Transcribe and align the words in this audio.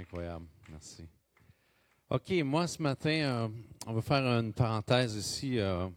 Incroyable. 0.00 0.46
Merci. 0.70 1.06
OK, 2.08 2.30
moi, 2.42 2.66
ce 2.66 2.80
matin, 2.80 3.10
euh, 3.10 3.48
on 3.86 3.92
va 3.92 4.00
faire 4.00 4.24
une 4.24 4.54
parenthèse 4.54 5.14
ici 5.14 5.58
euh, 5.58 5.88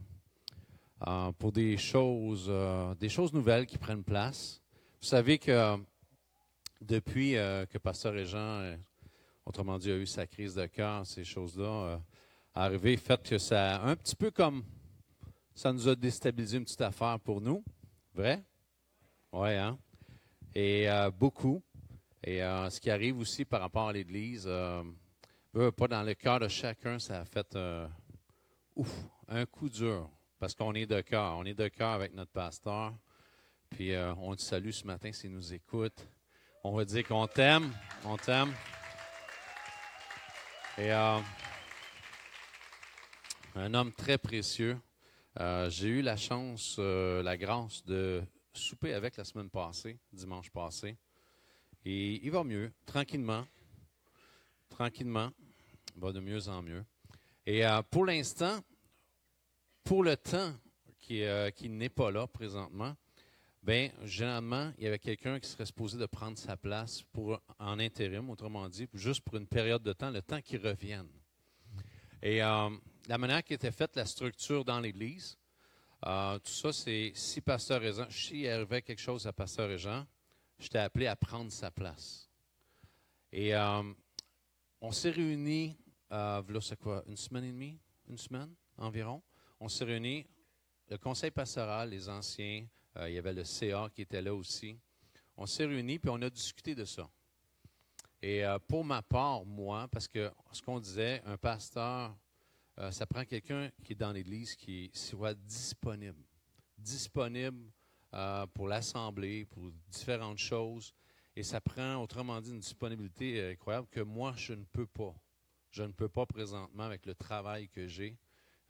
euh, 1.07 1.31
pour 1.31 1.53
des 1.53 1.77
choses, 1.77 2.51
des 2.99 3.07
choses 3.07 3.31
nouvelles 3.31 3.65
qui 3.65 3.77
prennent 3.77 4.03
place. 4.03 4.61
Vous 5.01 5.07
savez 5.07 5.39
que 5.39 5.77
depuis 6.81 7.31
que 7.31 7.77
Pasteur 7.77 8.11
Régent, 8.13 8.75
autrement 9.45 9.79
dit, 9.79 9.89
a 9.89 9.95
eu 9.95 10.05
sa 10.05 10.27
crise 10.27 10.53
de 10.53 10.65
cœur, 10.65 11.05
ces 11.05 11.23
choses-là, 11.23 12.01
arrivé, 12.53 12.97
fait 12.97 13.23
que 13.23 13.37
ça, 13.37 13.81
un 13.83 13.95
petit 13.95 14.17
peu 14.17 14.31
comme 14.31 14.65
ça 15.55 15.71
nous 15.71 15.87
a 15.87 15.95
déstabilisé 15.95 16.57
une 16.57 16.65
petite 16.65 16.81
affaire 16.81 17.17
pour 17.21 17.39
nous. 17.39 17.63
Vrai? 18.13 18.43
Oui, 19.31 19.53
hein? 19.53 19.79
Et 20.53 20.87
beaucoup. 21.17 21.63
Et 22.25 22.41
euh, 22.41 22.69
ce 22.69 22.79
qui 22.79 22.89
arrive 22.89 23.19
aussi 23.19 23.43
par 23.43 23.59
rapport 23.59 23.89
à 23.89 23.93
l'Église, 23.93 24.45
euh, 24.47 24.81
pas 25.75 25.87
dans 25.89 26.03
le 26.03 26.13
cœur 26.13 26.39
de 26.39 26.47
chacun, 26.47 26.97
ça 26.97 27.19
a 27.19 27.25
fait 27.25 27.53
euh, 27.55 27.85
ouf, 28.77 28.89
un 29.27 29.45
coup 29.45 29.67
dur. 29.67 30.09
Parce 30.39 30.55
qu'on 30.55 30.73
est 30.73 30.85
de 30.85 31.01
cœur. 31.01 31.35
On 31.37 31.43
est 31.43 31.53
de 31.53 31.67
cœur 31.67 31.89
avec 31.89 32.13
notre 32.13 32.31
pasteur. 32.31 32.93
Puis 33.69 33.93
on 34.17 34.35
te 34.35 34.41
salue 34.41 34.71
ce 34.71 34.85
matin 34.85 35.11
s'il 35.11 35.31
nous 35.31 35.53
écoute. 35.53 36.07
On 36.63 36.73
va 36.73 36.85
dire 36.85 37.07
qu'on 37.07 37.27
t'aime. 37.27 37.71
On 38.05 38.17
t'aime. 38.17 38.53
Et 40.77 40.91
un 40.91 41.23
homme 43.55 43.93
très 43.93 44.17
précieux. 44.17 44.77
J'ai 45.69 45.87
eu 45.87 46.01
la 46.01 46.17
chance, 46.17 46.77
la 46.77 47.37
grâce 47.37 47.85
de 47.85 48.21
souper 48.53 48.93
avec 48.93 49.15
la 49.15 49.23
semaine 49.23 49.49
passée, 49.49 49.97
dimanche 50.11 50.51
passé. 50.51 50.97
Et 51.85 52.25
il 52.25 52.31
va 52.31 52.43
mieux, 52.43 52.71
tranquillement. 52.85 53.45
Tranquillement. 54.69 55.31
Il 55.95 56.01
va 56.01 56.13
de 56.13 56.19
mieux 56.21 56.47
en 56.47 56.61
mieux. 56.61 56.85
Et 57.45 57.65
euh, 57.65 57.81
pour 57.81 58.05
l'instant, 58.05 58.59
pour 59.83 60.03
le 60.03 60.15
temps 60.15 60.53
qui, 60.99 61.23
euh, 61.23 61.51
qui 61.51 61.67
n'est 61.67 61.89
pas 61.89 62.09
là 62.09 62.25
présentement, 62.25 62.95
bien, 63.61 63.91
généralement, 64.03 64.71
il 64.77 64.85
y 64.85 64.87
avait 64.87 64.99
quelqu'un 64.99 65.41
qui 65.41 65.49
serait 65.49 65.65
supposé 65.65 65.97
de 65.97 66.05
prendre 66.05 66.37
sa 66.37 66.55
place 66.55 67.01
pour, 67.11 67.41
en 67.59 67.79
intérim, 67.79 68.29
autrement 68.29 68.69
dit, 68.69 68.87
juste 68.93 69.21
pour 69.21 69.35
une 69.35 69.47
période 69.47 69.83
de 69.83 69.91
temps, 69.91 70.09
le 70.09 70.21
temps 70.21 70.41
qu'il 70.41 70.65
revienne. 70.65 71.09
Et 72.21 72.41
euh, 72.41 72.69
la 73.09 73.17
manière 73.17 73.43
qui 73.43 73.53
était 73.53 73.71
faite, 73.71 73.97
la 73.97 74.05
structure 74.05 74.63
dans 74.63 74.79
l'Église, 74.79 75.37
tout 76.01 76.51
ça, 76.51 76.73
c'est 76.73 77.11
si 77.15 77.41
Pasteur 77.41 77.81
Régent, 77.81 78.07
si 78.09 78.47
arrivait 78.47 78.81
quelque 78.81 79.01
chose 79.01 79.25
à 79.27 79.33
Pasteur 79.33 79.69
Régent, 79.69 80.05
j'étais 80.63 80.79
appelé 80.79 81.07
à 81.07 81.15
prendre 81.15 81.51
sa 81.51 81.69
place. 81.69 82.29
Et 83.31 83.53
euh, 83.53 83.83
on 84.79 84.91
s'est 84.91 85.11
réunis, 85.11 85.77
euh, 86.11 86.41
c'est 86.61 86.79
quoi, 86.79 87.03
une 87.07 87.17
semaine 87.17 87.43
et 87.43 87.51
demie, 87.51 87.79
une 88.07 88.17
semaine 88.17 88.53
environ. 88.77 89.21
On 89.59 89.67
s'est 89.67 89.83
réunis, 89.83 90.25
le 90.89 90.97
conseil 90.97 91.31
pastoral, 91.31 91.89
les 91.89 92.07
anciens, 92.07 92.65
euh, 92.97 93.09
il 93.09 93.15
y 93.15 93.17
avait 93.17 93.33
le 93.33 93.43
CA 93.43 93.89
qui 93.93 94.03
était 94.03 94.21
là 94.21 94.33
aussi. 94.33 94.79
On 95.35 95.45
s'est 95.45 95.65
réunis, 95.65 95.99
puis 95.99 96.09
on 96.09 96.21
a 96.21 96.29
discuté 96.29 96.75
de 96.75 96.85
ça. 96.85 97.09
Et 98.21 98.43
pour 98.69 98.85
ma 98.85 99.01
part, 99.01 99.43
moi, 99.43 99.89
parce 99.91 100.07
que 100.07 100.31
ce 100.53 100.61
qu'on 100.61 100.79
disait, 100.79 101.21
un 101.25 101.35
pasteur, 101.35 102.15
ça 102.89 103.05
prend 103.05 103.25
quelqu'un 103.25 103.69
qui 103.83 103.91
est 103.91 103.97
dans 103.97 104.13
l'Église 104.13 104.55
qui 104.55 104.89
soit 104.93 105.33
disponible. 105.33 106.23
Disponible 106.77 107.69
euh, 108.13 108.45
pour 108.53 108.67
l'Assemblée, 108.67 109.45
pour 109.45 109.71
différentes 109.89 110.37
choses. 110.37 110.93
Et 111.35 111.41
ça 111.41 111.59
prend, 111.59 111.95
autrement 111.95 112.39
dit, 112.41 112.51
une 112.51 112.59
disponibilité 112.59 113.39
euh, 113.39 113.51
incroyable 113.53 113.87
que 113.89 114.01
moi, 114.01 114.33
je 114.37 114.53
ne 114.53 114.63
peux 114.65 114.85
pas. 114.85 115.15
Je 115.71 115.81
ne 115.81 115.91
peux 115.91 116.09
pas 116.09 116.27
présentement 116.27 116.83
avec 116.83 117.07
le 117.07 117.15
travail 117.15 117.69
que 117.69 117.87
j'ai, 117.87 118.15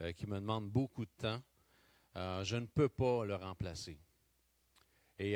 euh, 0.01 0.13
qui 0.13 0.27
me 0.27 0.39
demande 0.39 0.69
beaucoup 0.69 1.03
de 1.03 1.11
temps. 1.17 1.41
je 2.15 2.55
ne 2.55 2.67
peux 2.67 2.87
pas 2.87 3.25
le 3.25 3.35
remplacer. 3.35 3.99
Et 5.19 5.35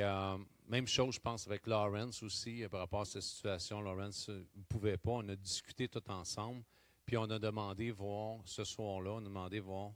même 0.67 0.87
chose, 0.87 1.15
je 1.15 1.19
pense, 1.19 1.47
avec 1.47 1.67
Lawrence 1.67 2.23
aussi, 2.23 2.63
par 2.69 2.81
rapport 2.81 3.01
à 3.01 3.05
cette 3.05 3.23
situation. 3.23 3.81
Lawrence 3.81 4.29
ne 4.29 4.63
pouvait 4.69 4.97
pas. 4.97 5.11
On 5.11 5.27
a 5.29 5.35
discuté 5.35 5.87
tout 5.87 6.09
ensemble. 6.09 6.63
Puis 7.05 7.17
on 7.17 7.29
a 7.29 7.39
demandé, 7.39 7.91
voir, 7.91 8.39
ce 8.45 8.63
soir-là, 8.63 9.11
on 9.11 9.17
a 9.17 9.21
demandé, 9.21 9.59
voir, 9.59 9.91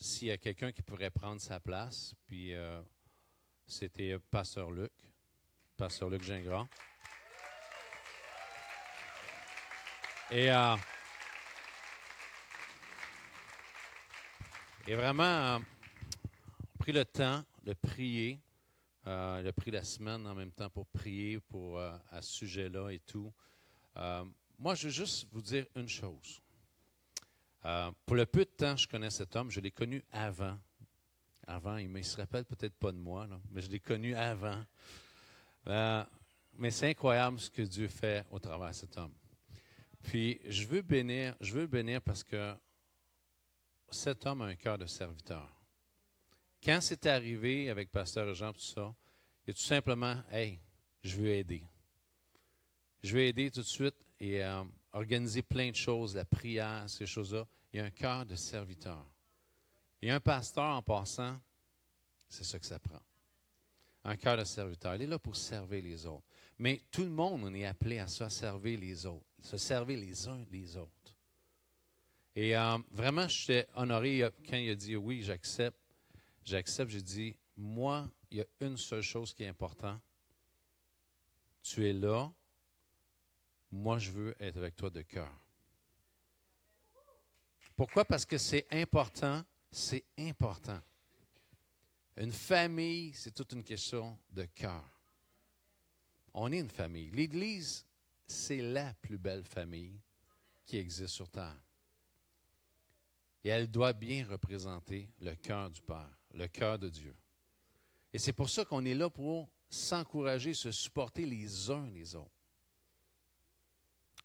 s'il 0.00 0.28
y 0.28 0.30
a 0.30 0.38
quelqu'un 0.38 0.72
qui 0.72 0.82
pourrait 0.82 1.10
prendre 1.10 1.40
sa 1.40 1.60
place, 1.60 2.14
puis 2.26 2.54
euh, 2.54 2.80
c'était 3.66 4.18
Pasteur 4.18 4.70
Luc, 4.70 4.92
Pasteur 5.76 6.08
Luc 6.08 6.22
Gingras. 6.22 6.66
Et, 10.30 10.50
euh, 10.50 10.76
et 14.86 14.94
vraiment, 14.94 15.22
euh, 15.24 15.58
pris 16.78 16.92
le 16.92 17.04
temps 17.04 17.44
de 17.64 17.74
prier. 17.74 18.40
il 19.04 19.10
a 19.46 19.52
pris 19.52 19.70
la 19.70 19.84
semaine 19.84 20.26
en 20.26 20.34
même 20.34 20.52
temps 20.52 20.70
pour 20.70 20.86
prier 20.86 21.40
pour, 21.40 21.78
à 21.78 22.22
ce 22.22 22.32
sujet-là 22.32 22.90
et 22.90 23.00
tout. 23.00 23.30
moi, 24.58 24.74
je 24.74 24.86
veux 24.86 24.92
juste 24.92 25.28
vous 25.30 25.42
dire 25.42 25.66
une 25.74 25.88
chose. 25.88 26.40
Euh, 27.64 27.90
pour 28.06 28.16
le 28.16 28.26
peu 28.26 28.40
de 28.40 28.50
temps 28.50 28.74
que 28.74 28.80
je 28.80 28.88
connais 28.88 29.10
cet 29.10 29.36
homme, 29.36 29.50
je 29.50 29.60
l'ai 29.60 29.70
connu 29.70 30.02
avant. 30.10 30.58
Avant, 31.46 31.76
il 31.76 31.90
ne 31.90 32.02
se 32.02 32.16
rappelle 32.16 32.44
peut-être 32.44 32.74
pas 32.74 32.92
de 32.92 32.98
moi, 32.98 33.28
mais 33.50 33.60
je 33.60 33.70
l'ai 33.70 33.80
connu 33.80 34.14
avant. 34.14 34.64
Euh, 35.66 36.04
mais 36.54 36.70
c'est 36.70 36.88
incroyable 36.88 37.38
ce 37.38 37.50
que 37.50 37.62
Dieu 37.62 37.88
fait 37.88 38.24
au 38.30 38.38
travers 38.38 38.68
de 38.68 38.74
cet 38.74 38.96
homme. 38.96 39.14
Puis, 40.02 40.40
je 40.46 40.66
veux 40.66 40.82
bénir, 40.82 41.36
je 41.40 41.52
veux 41.52 41.66
bénir 41.66 42.00
parce 42.00 42.24
que 42.24 42.54
cet 43.90 44.24
homme 44.26 44.42
a 44.42 44.46
un 44.46 44.54
cœur 44.54 44.78
de 44.78 44.86
serviteur. 44.86 45.48
Quand 46.62 46.78
c'est 46.80 47.06
arrivé 47.06 47.68
avec 47.70 47.90
Pasteur 47.90 48.32
Jean, 48.34 48.52
tout 48.52 48.60
ça, 48.60 48.94
il 49.46 49.50
a 49.50 49.54
tout 49.54 49.60
simplement, 49.60 50.22
hey, 50.30 50.60
je 51.02 51.16
veux 51.16 51.28
aider. 51.28 51.64
Je 53.02 53.14
veux 53.14 53.22
aider 53.22 53.50
tout 53.50 53.60
de 53.60 53.66
suite 53.66 53.96
et 54.18 54.44
euh, 54.44 54.62
organiser 54.92 55.42
plein 55.42 55.70
de 55.70 55.76
choses, 55.76 56.14
la 56.14 56.24
prière, 56.24 56.88
ces 56.88 57.06
choses-là. 57.06 57.46
Il 57.72 57.78
y 57.78 57.80
a 57.80 57.84
un 57.84 57.90
cœur 57.90 58.26
de 58.26 58.34
serviteur. 58.34 59.06
Et 60.02 60.10
un 60.10 60.20
pasteur, 60.20 60.64
en 60.64 60.82
passant, 60.82 61.38
c'est 62.28 62.44
ça 62.44 62.58
que 62.58 62.66
ça 62.66 62.78
prend. 62.78 63.00
Un 64.04 64.16
cœur 64.16 64.36
de 64.36 64.44
serviteur. 64.44 64.94
Il 64.94 65.02
est 65.02 65.06
là 65.06 65.18
pour 65.18 65.36
servir 65.36 65.82
les 65.82 66.06
autres. 66.06 66.24
Mais 66.58 66.82
tout 66.90 67.02
le 67.02 67.10
monde, 67.10 67.42
on 67.44 67.54
est 67.54 67.66
appelé 67.66 67.98
à 67.98 68.06
ça, 68.06 68.30
servir 68.30 68.78
les 68.80 69.06
autres, 69.06 69.26
se 69.42 69.56
servir 69.56 69.98
les 69.98 70.28
uns 70.28 70.44
les 70.50 70.76
autres. 70.76 71.14
Et 72.34 72.56
euh, 72.56 72.78
vraiment, 72.90 73.28
j'étais 73.28 73.66
honoré 73.74 74.30
quand 74.48 74.56
il 74.56 74.70
a 74.70 74.74
dit 74.74 74.96
oui, 74.96 75.22
j'accepte. 75.22 75.76
J'accepte, 76.44 76.90
j'ai 76.90 77.02
dit, 77.02 77.36
moi, 77.56 78.10
il 78.30 78.38
y 78.38 78.40
a 78.40 78.46
une 78.60 78.76
seule 78.76 79.02
chose 79.02 79.34
qui 79.34 79.44
est 79.44 79.48
importante. 79.48 80.00
Tu 81.62 81.88
es 81.88 81.92
là, 81.92 82.32
moi, 83.70 83.98
je 83.98 84.10
veux 84.10 84.34
être 84.40 84.56
avec 84.56 84.76
toi 84.76 84.90
de 84.90 85.02
cœur. 85.02 85.32
Pourquoi? 87.76 88.04
Parce 88.04 88.24
que 88.24 88.36
c'est 88.38 88.66
important. 88.70 89.44
C'est 89.70 90.04
important. 90.18 90.80
Une 92.16 92.32
famille, 92.32 93.12
c'est 93.14 93.32
toute 93.32 93.52
une 93.52 93.62
question 93.62 94.18
de 94.30 94.44
cœur. 94.44 94.84
On 96.34 96.52
est 96.52 96.58
une 96.58 96.70
famille. 96.70 97.10
L'Église, 97.10 97.86
c'est 98.26 98.60
la 98.60 98.92
plus 98.94 99.18
belle 99.18 99.44
famille 99.44 99.98
qui 100.66 100.76
existe 100.76 101.14
sur 101.14 101.28
Terre. 101.28 101.56
Et 103.42 103.48
elle 103.48 103.70
doit 103.70 103.92
bien 103.92 104.26
représenter 104.26 105.08
le 105.20 105.34
cœur 105.34 105.70
du 105.70 105.80
Père, 105.80 106.18
le 106.34 106.46
cœur 106.46 106.78
de 106.78 106.88
Dieu. 106.88 107.16
Et 108.12 108.18
c'est 108.18 108.32
pour 108.32 108.50
ça 108.50 108.64
qu'on 108.64 108.84
est 108.84 108.94
là 108.94 109.08
pour 109.08 109.48
s'encourager, 109.68 110.52
se 110.52 110.72
supporter 110.72 111.24
les 111.24 111.70
uns 111.70 111.88
les 111.90 112.14
autres. 112.14 112.39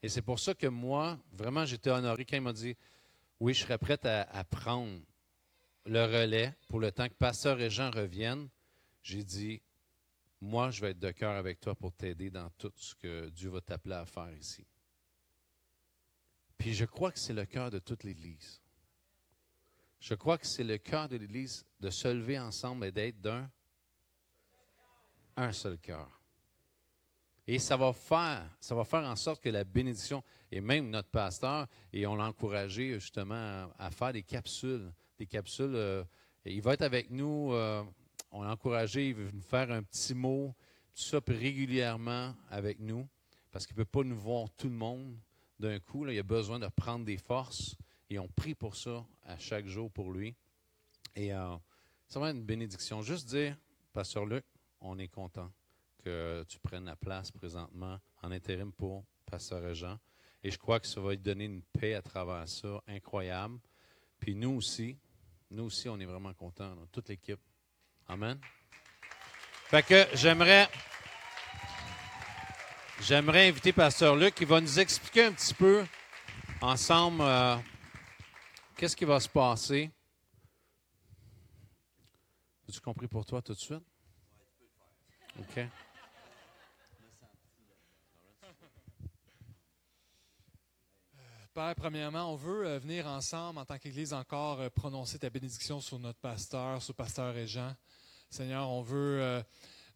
Et 0.02 0.10
c'est 0.10 0.22
pour 0.22 0.40
ça 0.40 0.54
que 0.54 0.68
moi, 0.68 1.18
vraiment, 1.32 1.66
j'étais 1.66 1.90
honoré 1.90 2.26
quand 2.26 2.38
il 2.38 2.42
m'a 2.42 2.54
dit 2.54 2.76
Oui, 3.40 3.54
je 3.54 3.62
serais 3.64 3.78
prêt 3.78 4.00
à, 4.06 4.44
prendre 4.44 5.00
le 5.86 6.04
relais 6.04 6.54
pour 6.68 6.80
le 6.80 6.92
temps 6.92 7.08
que 7.08 7.14
Pasteur 7.14 7.60
et 7.60 7.70
Jean 7.70 7.92
reviennent. 7.92 8.50
J'ai 9.02 9.24
dit 9.24 9.62
Moi, 10.42 10.72
je 10.72 10.82
vais 10.82 10.92
être 10.92 11.00
de 11.00 11.12
cœur 11.12 11.36
avec 11.36 11.60
toi 11.60 11.76
pour 11.76 11.94
t'aider 11.94 12.30
dans 12.30 12.50
tout 12.58 12.72
ce 12.76 12.96
que 12.96 13.30
Dieu 13.30 13.50
va 13.50 13.62
t'appeler 13.62 13.96
à 13.96 14.06
faire 14.06 14.32
ici. 14.34 14.66
Puis 16.58 16.74
je 16.74 16.86
crois 16.86 17.12
que 17.12 17.20
c'est 17.20 17.34
le 17.34 17.46
cœur 17.46 17.70
de 17.70 17.80
toute 17.80 18.04
l'Église. 18.04 18.62
Je 20.00 20.14
crois 20.14 20.38
que 20.38 20.46
c'est 20.46 20.64
le 20.64 20.78
cœur 20.78 21.10
de 21.10 21.18
l'Église 21.18 21.66
de 21.80 21.90
se 21.90 22.08
lever 22.08 22.40
ensemble 22.40 22.86
et 22.86 22.92
d'être 22.92 23.20
d'un 23.22 23.50
un 25.38 25.52
seul 25.52 25.78
cœur. 25.78 26.15
Et 27.48 27.60
ça 27.60 27.78
va 27.78 27.94
faire, 27.94 28.50
ça 28.60 28.74
va 28.74 28.84
faire 28.84 29.04
en 29.04 29.16
sorte 29.16 29.44
que 29.44 29.50
la 29.50 29.64
bénédiction, 29.64 30.24
et 30.52 30.62
même 30.62 30.90
notre 30.90 31.10
pasteur, 31.10 31.68
et 31.94 32.08
on 32.08 32.16
l'a 32.16 32.26
encouragé 32.26 33.00
justement 33.00 33.70
à, 33.78 33.92
faire 33.92 34.14
des 34.14 34.24
capsules, 34.24 34.92
des 35.20 35.28
capsules. 35.28 35.76
Euh, 35.76 36.04
il 36.46 36.62
va 36.62 36.74
être 36.74 36.82
avec 36.82 37.12
nous, 37.12 37.54
euh, 37.54 37.84
on 38.32 38.42
l'a 38.42 38.52
encouragé, 38.52 39.10
il 39.10 39.16
veut 39.16 39.30
nous 39.32 39.42
faire 39.42 39.72
un 39.72 39.84
petit 39.84 40.16
mot, 40.16 40.56
tout 40.96 41.04
ça 41.04 41.20
régulièrement 41.28 42.34
avec 42.50 42.80
nous. 42.80 43.08
parce 43.52 43.68
qu'il 43.68 43.78
ne 43.78 43.84
peut 43.84 44.00
pas 44.00 44.04
nous 44.04 44.18
voir 44.18 44.50
tout 44.58 44.68
le 44.68 44.76
monde 44.76 45.16
d'un 45.60 45.80
coup. 45.80 46.08
Il 46.08 46.18
a 46.18 46.24
besoin 46.24 46.60
de 46.60 46.68
prendre 46.68 47.06
des 47.06 47.18
forces 47.18 47.76
et 48.10 48.18
on 48.18 48.28
prie 48.28 48.56
pour 48.56 48.76
ça 48.76 49.06
à 49.24 49.38
chaque 49.38 49.68
jour 49.68 49.92
pour 49.92 50.12
lui. 50.12 50.36
Et 51.16 51.34
euh, 51.34 51.56
ça 52.08 52.20
va 52.20 52.30
être 52.30 52.38
une 52.38 52.44
bénédiction. 52.44 53.02
Juste 53.02 53.30
dire, 53.30 53.56
Pasteur 53.94 54.26
Luc, 54.26 54.44
on 54.82 54.98
est 54.98 55.08
content 55.08 55.52
que 56.06 56.46
tu 56.48 56.60
prennes 56.60 56.86
la 56.86 56.96
place 56.96 57.32
présentement 57.32 58.00
en 58.22 58.32
intérim 58.32 58.72
pour 58.72 59.04
Pasteur 59.26 59.74
Jean. 59.74 59.98
Et 60.44 60.52
je 60.52 60.58
crois 60.58 60.80
que 60.80 60.86
ça 60.86 61.02
va 61.02 61.12
lui 61.12 61.18
donner 61.18 61.46
une 61.46 61.64
paix 61.64 61.96
à 61.96 62.02
travers 62.04 62.48
ça 62.48 62.80
incroyable. 62.88 63.58
Puis 64.20 64.36
nous 64.36 64.52
aussi, 64.52 65.00
nous 65.50 65.64
aussi, 65.64 65.90
on 65.90 66.00
est 66.00 66.06
vraiment 66.06 66.34
contents, 66.36 66.76
toute 66.92 67.10
l'équipe. 67.10 67.40
Amen. 68.08 68.40
Fait 69.68 69.82
que 69.82 70.06
j'aimerais, 70.14 70.70
j'aimerais 73.02 73.48
inviter 73.50 73.74
Pasteur 73.74 74.16
Luc 74.16 74.36
qui 74.36 74.46
va 74.46 74.62
nous 74.62 74.80
expliquer 74.80 75.26
un 75.26 75.34
petit 75.34 75.56
peu 75.56 75.84
ensemble 76.62 77.22
euh, 77.22 77.58
qu'est-ce 78.78 78.96
qui 78.96 79.06
va 79.06 79.20
se 79.20 79.30
passer. 79.30 79.90
As-tu 82.70 82.80
compris 82.80 83.08
pour 83.08 83.26
toi 83.26 83.42
tout 83.42 83.54
de 83.54 83.60
suite? 83.60 83.84
OK. 85.40 85.68
Père, 91.56 91.74
premièrement, 91.74 92.34
on 92.34 92.36
veut 92.36 92.68
euh, 92.68 92.80
venir 92.80 93.08
ensemble 93.08 93.60
en 93.60 93.64
tant 93.64 93.78
qu'Église 93.78 94.12
encore 94.12 94.60
euh, 94.60 94.70
prononcer 94.70 95.18
ta 95.18 95.30
bénédiction 95.30 95.80
sur 95.80 95.98
notre 96.00 96.20
pasteur, 96.20 96.84
sur 96.84 96.94
pasteur 96.94 97.34
Régent. 97.34 97.74
Seigneur, 98.30 98.70
on 98.70 98.82
veut 98.82 99.22
euh, 99.22 99.42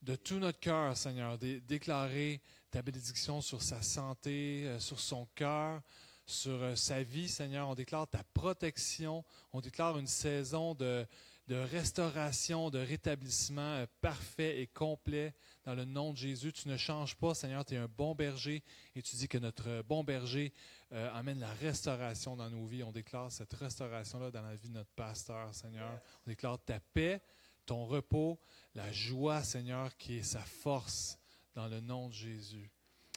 de 0.01 0.15
tout 0.15 0.39
notre 0.39 0.61
cœur, 0.61 0.95
Seigneur, 0.95 1.38
déclarer 1.38 2.39
ta 2.71 2.81
bénédiction 2.81 3.41
sur 3.41 3.61
sa 3.61 3.81
santé, 3.81 4.73
sur 4.79 5.01
son 5.01 5.27
cœur, 5.35 5.81
sur 6.25 6.77
sa 6.77 7.03
vie, 7.03 7.27
Seigneur. 7.27 7.67
On 7.67 7.75
déclare 7.75 8.07
ta 8.07 8.23
protection. 8.33 9.25
On 9.51 9.59
déclare 9.59 9.97
une 9.97 10.07
saison 10.07 10.75
de, 10.75 11.06
de 11.50 11.56
restauration, 11.56 12.69
de 12.69 12.79
rétablissement 12.79 13.83
parfait 14.00 14.61
et 14.61 14.67
complet 14.67 15.33
dans 15.65 15.75
le 15.75 15.83
nom 15.83 16.13
de 16.13 16.17
Jésus. 16.17 16.53
Tu 16.53 16.69
ne 16.69 16.77
changes 16.77 17.15
pas, 17.15 17.33
Seigneur. 17.33 17.65
Tu 17.65 17.73
es 17.73 17.77
un 17.77 17.89
bon 17.89 18.15
berger 18.15 18.63
et 18.95 19.01
tu 19.01 19.17
dis 19.17 19.27
que 19.27 19.39
notre 19.39 19.81
bon 19.81 20.06
berger 20.06 20.53
euh, 20.91 21.13
amène 21.13 21.39
la 21.39 21.53
restauration 21.53 22.36
dans 22.36 22.50
nos 22.50 22.65
vies. 22.65 22.83
On 22.83 22.91
déclare 22.91 23.31
cette 23.31 23.53
restauration-là 23.53 24.31
dans 24.31 24.41
la 24.41 24.56
vie 24.56 24.69
de 24.69 24.74
notre 24.74 24.91
pasteur, 24.91 25.53
Seigneur. 25.53 26.00
On 26.25 26.30
déclare 26.30 26.57
ta 26.63 26.80
paix, 26.80 27.21
ton 27.65 27.86
repos, 27.86 28.39
la 28.74 28.91
joie, 28.91 29.44
Seigneur, 29.44 29.95
qui 29.97 30.18
est 30.18 30.24
sa 30.24 30.41
force 30.41 31.19
dans 31.53 31.68
le 31.68 31.80
nom 31.80 32.07
de 32.07 32.13
Jésus. 32.13 32.71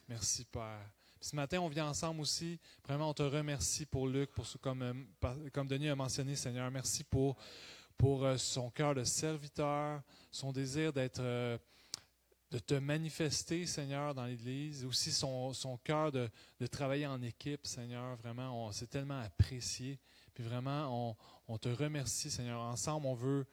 Merci, 0.08 0.44
Père. 0.44 0.90
ce 1.20 1.34
matin, 1.34 1.60
on 1.60 1.68
vient 1.68 1.86
ensemble 1.86 2.20
aussi. 2.20 2.60
Premièrement, 2.82 3.10
on 3.10 3.14
te 3.14 3.22
remercie 3.22 3.86
pour 3.86 4.06
Luc, 4.06 4.30
pour 4.32 4.44
ce, 4.46 4.58
comme, 4.58 4.82
euh, 4.82 5.50
comme 5.52 5.68
Denis 5.68 5.88
a 5.88 5.96
mentionné, 5.96 6.36
Seigneur. 6.36 6.70
Merci 6.70 7.04
pour, 7.04 7.36
pour 7.96 8.24
euh, 8.24 8.36
son 8.36 8.70
cœur 8.70 8.94
de 8.94 9.04
serviteur, 9.04 10.02
son 10.30 10.52
désir 10.52 10.92
d'être 10.92 11.22
de 12.52 12.58
te 12.58 12.74
manifester, 12.74 13.64
Seigneur, 13.64 14.14
dans 14.14 14.26
l'Église, 14.26 14.84
aussi 14.84 15.10
son, 15.10 15.54
cœur 15.82 16.12
de, 16.12 16.28
travailler 16.70 17.06
en 17.06 17.22
équipe, 17.22 17.66
Seigneur. 17.66 18.14
Vraiment, 18.16 18.66
on 18.66 18.72
s'est 18.72 18.86
tellement 18.86 19.20
apprécié. 19.20 19.98
Puis 20.34 20.44
vraiment, 20.44 21.16
on, 21.48 21.58
te 21.58 21.70
remercie, 21.70 22.30
Seigneur. 22.30 22.60
Ensemble, 22.60 23.06
on 23.06 23.14
veut, 23.14 23.46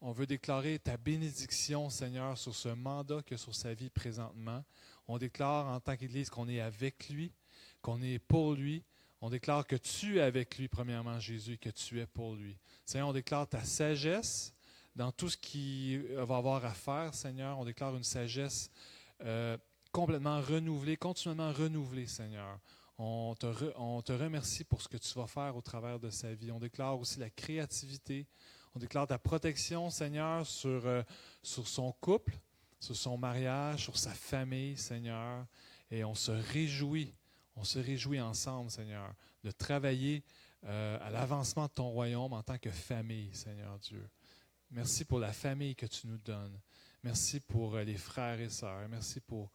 on 0.00 0.10
veut 0.10 0.26
déclarer 0.26 0.78
ta 0.78 0.96
bénédiction, 0.96 1.90
Seigneur, 1.90 2.38
sur 2.38 2.54
ce 2.54 2.70
mandat 2.70 3.20
que 3.20 3.36
sur 3.36 3.54
sa 3.54 3.74
vie 3.74 3.90
présentement. 3.90 4.64
On 5.06 5.18
déclare 5.18 5.66
en 5.66 5.78
tant 5.78 5.94
qu'Église 5.94 6.30
qu'on 6.30 6.48
est 6.48 6.60
avec 6.60 7.10
lui, 7.10 7.34
qu'on 7.82 8.00
est 8.00 8.18
pour 8.18 8.54
lui. 8.54 8.82
On 9.20 9.28
déclare 9.28 9.66
que 9.66 9.76
tu 9.76 10.16
es 10.16 10.22
avec 10.22 10.56
lui, 10.56 10.68
premièrement, 10.68 11.20
Jésus, 11.20 11.58
que 11.58 11.70
tu 11.70 12.00
es 12.00 12.06
pour 12.06 12.34
lui. 12.34 12.56
Seigneur, 12.86 13.08
on 13.08 13.12
déclare 13.12 13.46
ta 13.46 13.62
sagesse, 13.62 14.54
dans 14.96 15.12
tout 15.12 15.28
ce 15.28 15.36
qu'il 15.36 16.02
va 16.14 16.38
avoir 16.38 16.64
à 16.64 16.72
faire, 16.72 17.14
Seigneur. 17.14 17.58
On 17.58 17.64
déclare 17.64 17.94
une 17.94 18.02
sagesse 18.02 18.70
euh, 19.22 19.56
complètement 19.92 20.40
renouvelée, 20.40 20.96
continuellement 20.96 21.52
renouvelée, 21.52 22.06
Seigneur. 22.06 22.58
On 22.98 23.34
te, 23.34 24.12
remercie 24.12 24.64
pour 24.64 24.80
ce 24.80 24.88
que 24.88 24.96
tu 24.96 25.12
vas 25.18 25.26
faire 25.26 25.54
au 25.54 25.60
travers 25.60 26.00
de 26.00 26.08
sa 26.08 26.32
vie. 26.32 26.50
On 26.50 26.58
déclare 26.58 26.98
aussi 26.98 27.20
la 27.20 27.28
créativité. 27.28 28.26
On 28.74 28.78
déclare 28.78 29.06
ta 29.06 29.18
protection, 29.18 29.90
Seigneur, 29.90 30.46
sur, 30.46 30.86
euh, 30.86 31.02
sur 31.42 31.68
son 31.68 31.92
couple, 31.92 32.38
sur 32.80 32.96
son 32.96 33.18
mariage, 33.18 33.84
sur 33.84 33.98
sa 33.98 34.14
famille, 34.14 34.78
Seigneur. 34.78 35.46
Et 35.90 36.04
on 36.04 36.14
se 36.14 36.32
réjouit, 36.32 37.14
on 37.54 37.64
se 37.64 37.78
réjouit 37.78 38.20
ensemble, 38.20 38.70
Seigneur, 38.70 39.12
de 39.44 39.50
travailler 39.50 40.24
euh, 40.64 40.98
à 41.02 41.10
l'avancement 41.10 41.66
de 41.66 41.72
ton 41.72 41.90
royaume 41.90 42.32
en 42.32 42.42
tant 42.42 42.56
que 42.56 42.70
famille, 42.70 43.28
Seigneur 43.34 43.78
Dieu. 43.78 44.08
Merci 44.70 45.04
pour 45.04 45.20
la 45.20 45.32
famille 45.32 45.76
que 45.76 45.86
tu 45.86 46.06
nous 46.06 46.18
donnes. 46.18 46.58
Merci 47.02 47.38
pour 47.38 47.76
euh, 47.76 47.84
les 47.84 47.96
frères 47.96 48.40
et 48.40 48.48
sœurs. 48.48 48.88
Merci 48.88 49.20
pour, 49.20 49.52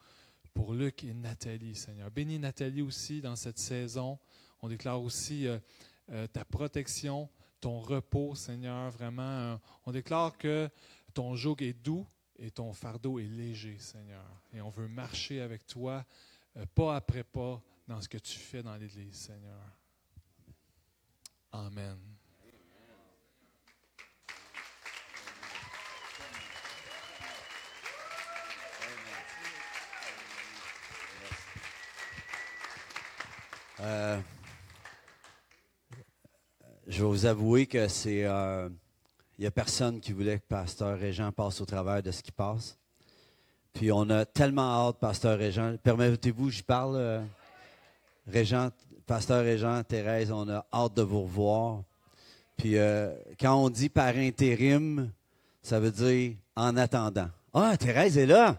pour 0.53 0.73
Luc 0.73 1.03
et 1.03 1.13
Nathalie, 1.13 1.75
Seigneur. 1.75 2.09
Bénis 2.09 2.39
Nathalie 2.39 2.81
aussi 2.81 3.21
dans 3.21 3.35
cette 3.35 3.59
saison. 3.59 4.17
On 4.61 4.69
déclare 4.69 5.01
aussi 5.01 5.47
euh, 5.47 5.59
euh, 6.11 6.27
ta 6.27 6.45
protection, 6.45 7.29
ton 7.59 7.81
repos, 7.81 8.35
Seigneur. 8.35 8.89
Vraiment, 8.91 9.59
on 9.85 9.91
déclare 9.91 10.37
que 10.37 10.69
ton 11.13 11.35
joug 11.35 11.57
est 11.61 11.73
doux 11.73 12.07
et 12.39 12.49
ton 12.49 12.71
fardeau 12.71 13.19
est 13.19 13.27
léger, 13.27 13.77
Seigneur. 13.79 14.25
Et 14.53 14.61
on 14.61 14.69
veut 14.69 14.87
marcher 14.87 15.41
avec 15.41 15.67
toi, 15.67 16.05
pas 16.73 16.95
après 16.95 17.23
pas, 17.23 17.61
dans 17.87 17.99
ce 18.01 18.07
que 18.07 18.17
tu 18.17 18.39
fais 18.39 18.63
dans 18.63 18.75
l'Église, 18.77 19.15
Seigneur. 19.15 19.61
Amen. 21.51 22.10
Euh, 33.83 34.19
je 36.87 37.01
vais 37.01 37.09
vous 37.09 37.25
avouer 37.25 37.65
que 37.65 37.87
c'est. 37.87 38.17
Il 38.17 38.25
euh, 38.25 38.69
n'y 39.39 39.45
a 39.45 39.51
personne 39.51 39.99
qui 39.99 40.11
voulait 40.11 40.37
que 40.37 40.45
Pasteur 40.47 40.99
Régent 40.99 41.31
passe 41.31 41.61
au 41.61 41.65
travers 41.65 42.03
de 42.03 42.11
ce 42.11 42.21
qui 42.21 42.31
passe. 42.31 42.77
Puis 43.73 43.91
on 43.91 44.09
a 44.09 44.25
tellement 44.25 44.87
hâte, 44.87 44.97
Pasteur 44.99 45.37
Régent. 45.37 45.75
Permettez-vous, 45.81 46.49
j'y 46.49 46.63
parle. 46.63 46.95
Euh, 46.95 48.69
Pasteur 49.07 49.43
Régent, 49.43 49.83
Thérèse, 49.83 50.31
on 50.31 50.47
a 50.47 50.65
hâte 50.71 50.93
de 50.93 51.01
vous 51.01 51.23
revoir. 51.23 51.81
Puis 52.57 52.75
quand 53.39 53.55
on 53.55 53.69
dit 53.69 53.89
par 53.89 54.15
intérim, 54.15 55.11
ça 55.63 55.79
veut 55.79 55.91
dire 55.91 56.35
en 56.55 56.77
attendant. 56.77 57.29
Ah, 57.53 57.75
Thérèse 57.77 58.17
est 58.17 58.27
là. 58.27 58.57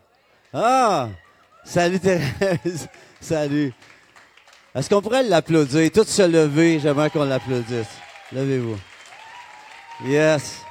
Ah, 0.52 1.09
salut 1.64 2.00
Thérèse. 2.00 2.88
salut. 3.21 3.73
Est-ce 4.75 4.88
qu'on 4.88 5.02
pourrait 5.02 5.23
l'applaudir? 5.23 5.91
Tout 5.93 6.05
se 6.05 6.23
lever, 6.23 6.81
j'aimerais 6.81 7.11
qu'on 7.11 7.25
l'applaudisse. 7.25 7.88
Levez-vous. 8.33 8.79
Yes. 10.07 10.62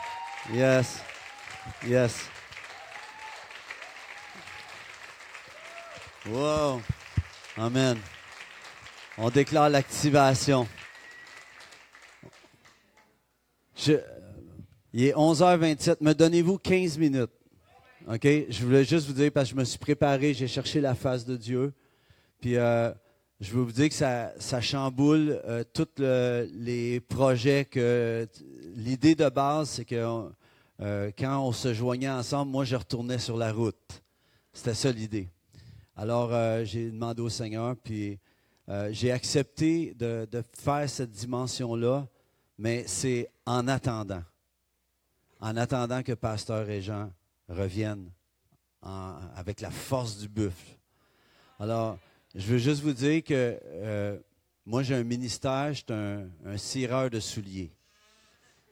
Yes. 0.51 1.03
Yes. 1.87 2.25
Wow. 6.27 6.81
Amen. 7.57 7.97
On 9.19 9.29
déclare 9.29 9.69
l'activation. 9.69 10.67
il 13.85 15.05
est 15.05 15.13
11h27. 15.13 15.97
Me 16.01 16.13
donnez-vous 16.13 16.57
15 16.57 16.97
minutes. 16.97 17.29
OK? 18.07 18.23
Je 18.23 18.65
voulais 18.65 18.83
juste 18.83 19.05
vous 19.05 19.13
dire 19.13 19.31
parce 19.31 19.49
que 19.49 19.55
je 19.55 19.59
me 19.59 19.63
suis 19.63 19.77
préparé, 19.77 20.33
j'ai 20.33 20.47
cherché 20.47 20.81
la 20.81 20.95
face 20.95 21.23
de 21.23 21.37
Dieu. 21.37 21.71
Puis 22.39 22.57
euh, 22.57 22.91
je 23.41 23.53
veux 23.53 23.63
vous 23.63 23.71
dire 23.71 23.89
que 23.89 23.95
ça, 23.95 24.61
chamboule 24.61 25.41
euh, 25.45 25.63
tous 25.73 25.99
les 25.99 26.99
projets 26.99 27.65
que 27.65 28.27
l'idée 28.75 29.15
de 29.15 29.27
base, 29.29 29.71
c'est 29.71 29.85
que 29.85 30.29
euh, 30.79 31.11
quand 31.17 31.41
on 31.41 31.51
se 31.51 31.73
joignait 31.73 32.09
ensemble, 32.09 32.51
moi 32.51 32.65
je 32.65 32.75
retournais 32.75 33.17
sur 33.17 33.37
la 33.37 33.51
route. 33.51 34.03
C'était 34.53 34.75
ça 34.75 34.91
l'idée. 34.91 35.27
Alors 35.95 36.29
euh, 36.31 36.63
j'ai 36.65 36.91
demandé 36.91 37.23
au 37.23 37.29
Seigneur, 37.29 37.75
puis 37.83 38.19
j'ai 38.91 39.11
accepté 39.11 39.93
de, 39.95 40.27
faire 40.53 40.89
cette 40.89 41.11
dimension-là, 41.11 42.07
mais 42.57 42.85
c'est 42.87 43.29
en 43.45 43.67
attendant. 43.67 44.23
En 45.41 45.57
attendant 45.57 46.03
que 46.03 46.13
Pasteur 46.13 46.69
et 46.69 46.81
Jean 46.81 47.11
reviennent 47.49 48.09
avec 49.35 49.59
la 49.59 49.71
force 49.71 50.19
du 50.19 50.29
buffle. 50.29 50.77
Alors, 51.59 51.97
je 52.33 52.47
veux 52.47 52.57
juste 52.57 52.81
vous 52.81 52.93
dire 52.93 53.23
que 53.23 53.59
euh, 53.65 54.17
moi, 54.65 54.83
j'ai 54.83 54.95
un 54.95 55.03
ministère, 55.03 55.73
je 55.73 55.79
suis 55.79 55.85
un, 55.89 56.29
un, 56.45 56.57
cireur 56.57 57.09
de 57.09 57.19
souliers. 57.19 57.73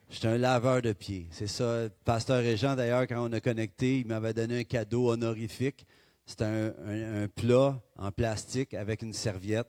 Je 0.09 0.15
suis 0.15 0.27
un 0.27 0.37
laveur 0.37 0.81
de 0.81 0.93
pieds. 0.93 1.27
C'est 1.31 1.47
ça. 1.47 1.89
Pasteur 2.05 2.39
Régent, 2.39 2.75
d'ailleurs, 2.75 3.05
quand 3.05 3.27
on 3.27 3.31
a 3.33 3.41
connecté, 3.41 3.99
il 3.99 4.07
m'avait 4.07 4.33
donné 4.33 4.59
un 4.59 4.63
cadeau 4.63 5.11
honorifique. 5.11 5.85
C'était 6.25 6.45
un, 6.45 7.27
plat 7.27 7.81
en 7.97 8.11
plastique 8.11 8.73
avec 8.75 9.01
une 9.01 9.13
serviette. 9.13 9.67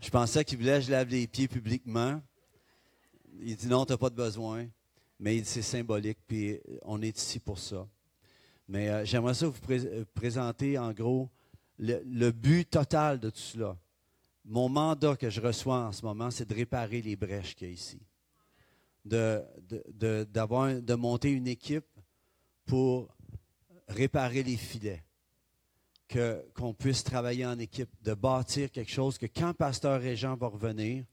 Je 0.00 0.08
pensais 0.08 0.44
qu'il 0.44 0.58
voulait 0.58 0.78
que 0.78 0.86
je 0.86 0.90
lave 0.92 1.08
les 1.08 1.26
pieds 1.26 1.48
publiquement. 1.48 2.22
Il 3.42 3.56
dit 3.56 3.66
non, 3.66 3.84
tu 3.84 3.92
n'as 3.92 3.98
pas 3.98 4.10
de 4.10 4.14
besoin. 4.14 4.66
Mais 5.20 5.36
il 5.36 5.42
dit 5.42 5.48
c'est 5.48 5.62
symbolique, 5.62 6.18
puis 6.26 6.60
on 6.82 7.02
est 7.02 7.16
ici 7.16 7.38
pour 7.38 7.58
ça. 7.58 7.86
Mais 8.68 8.88
euh, 8.88 9.04
j'aimerais 9.04 9.34
ça 9.34 9.46
vous 9.46 9.58
euh, 9.70 10.04
présenter 10.14 10.78
en 10.78 10.92
gros 10.92 11.28
le, 11.78 12.30
but 12.30 12.70
total 12.70 13.18
de 13.18 13.30
tout 13.30 13.38
cela. 13.38 13.76
Mon 14.44 14.68
mandat 14.68 15.16
que 15.16 15.30
je 15.30 15.40
reçois 15.40 15.86
en 15.86 15.92
ce 15.92 16.04
moment, 16.04 16.30
c'est 16.30 16.48
de 16.48 16.54
réparer 16.54 17.00
les 17.02 17.16
brèches 17.16 17.54
qu'il 17.54 17.68
y 17.68 17.70
a 17.70 17.74
ici. 17.74 18.00
De, 19.04 20.94
monter 20.94 21.30
une 21.30 21.48
équipe 21.48 21.86
pour 22.66 23.08
réparer 23.88 24.42
les 24.42 24.56
filets. 24.56 25.02
Que, 26.06 26.44
qu'on 26.54 26.74
puisse 26.74 27.02
travailler 27.02 27.46
en 27.46 27.58
équipe, 27.58 27.90
de 28.02 28.12
bâtir 28.12 28.70
quelque 28.70 28.90
chose 28.90 29.16
que 29.16 29.26
quand 29.26 29.54
Pasteur 29.54 30.00
Régent 30.00 30.36
va 30.36 30.48
revenir, 30.48 31.04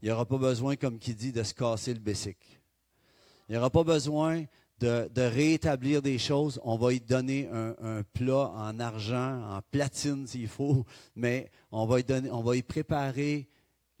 il 0.00 0.06
n'y 0.06 0.10
aura 0.10 0.24
pas 0.24 0.38
besoin, 0.38 0.76
comme 0.76 0.98
qui 0.98 1.14
dit, 1.14 1.30
de 1.30 1.42
se 1.42 1.52
casser 1.52 1.92
le 1.92 2.00
bessic. 2.00 2.38
Il 3.48 3.52
n'y 3.52 3.58
aura 3.58 3.68
pas 3.68 3.84
besoin 3.84 4.44
de, 4.80 5.22
rétablir 5.22 6.02
des 6.02 6.18
choses. 6.18 6.60
On 6.64 6.76
va 6.76 6.92
y 6.92 7.00
donner 7.00 7.48
un, 7.48 8.02
plat 8.12 8.50
en 8.54 8.80
argent, 8.80 9.56
en 9.56 9.60
platine 9.70 10.26
s'il 10.26 10.48
faut, 10.48 10.84
mais 11.14 11.50
on 11.70 11.86
va 11.86 12.56
y 12.56 12.62
préparer 12.62 13.48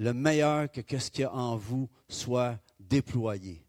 le 0.00 0.14
meilleur 0.14 0.70
que, 0.70 0.98
ce 0.98 1.10
qu'il 1.10 1.22
y 1.22 1.24
a 1.24 1.34
en 1.34 1.56
vous 1.56 1.88
soit 2.08 2.58
déployé. 2.78 3.62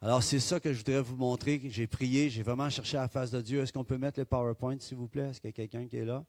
Alors, 0.00 0.22
c'est 0.22 0.40
ça 0.40 0.58
que 0.58 0.72
je 0.72 0.78
voudrais 0.78 1.02
vous 1.02 1.14
montrer. 1.14 1.60
J'ai 1.66 1.86
prié, 1.86 2.28
j'ai 2.28 2.42
vraiment 2.42 2.68
cherché 2.70 2.96
la 2.96 3.06
face 3.06 3.30
de 3.30 3.40
Dieu. 3.40 3.60
Est-ce 3.60 3.72
qu'on 3.72 3.84
peut 3.84 3.98
mettre 3.98 4.18
le 4.18 4.24
PowerPoint, 4.24 4.78
s'il 4.80 4.96
vous 4.96 5.06
plaît? 5.06 5.28
Est-ce 5.28 5.40
qu'il 5.40 5.50
y 5.50 5.52
a 5.52 5.52
quelqu'un 5.52 5.86
qui 5.86 5.98
est 5.98 6.04
là? 6.04 6.24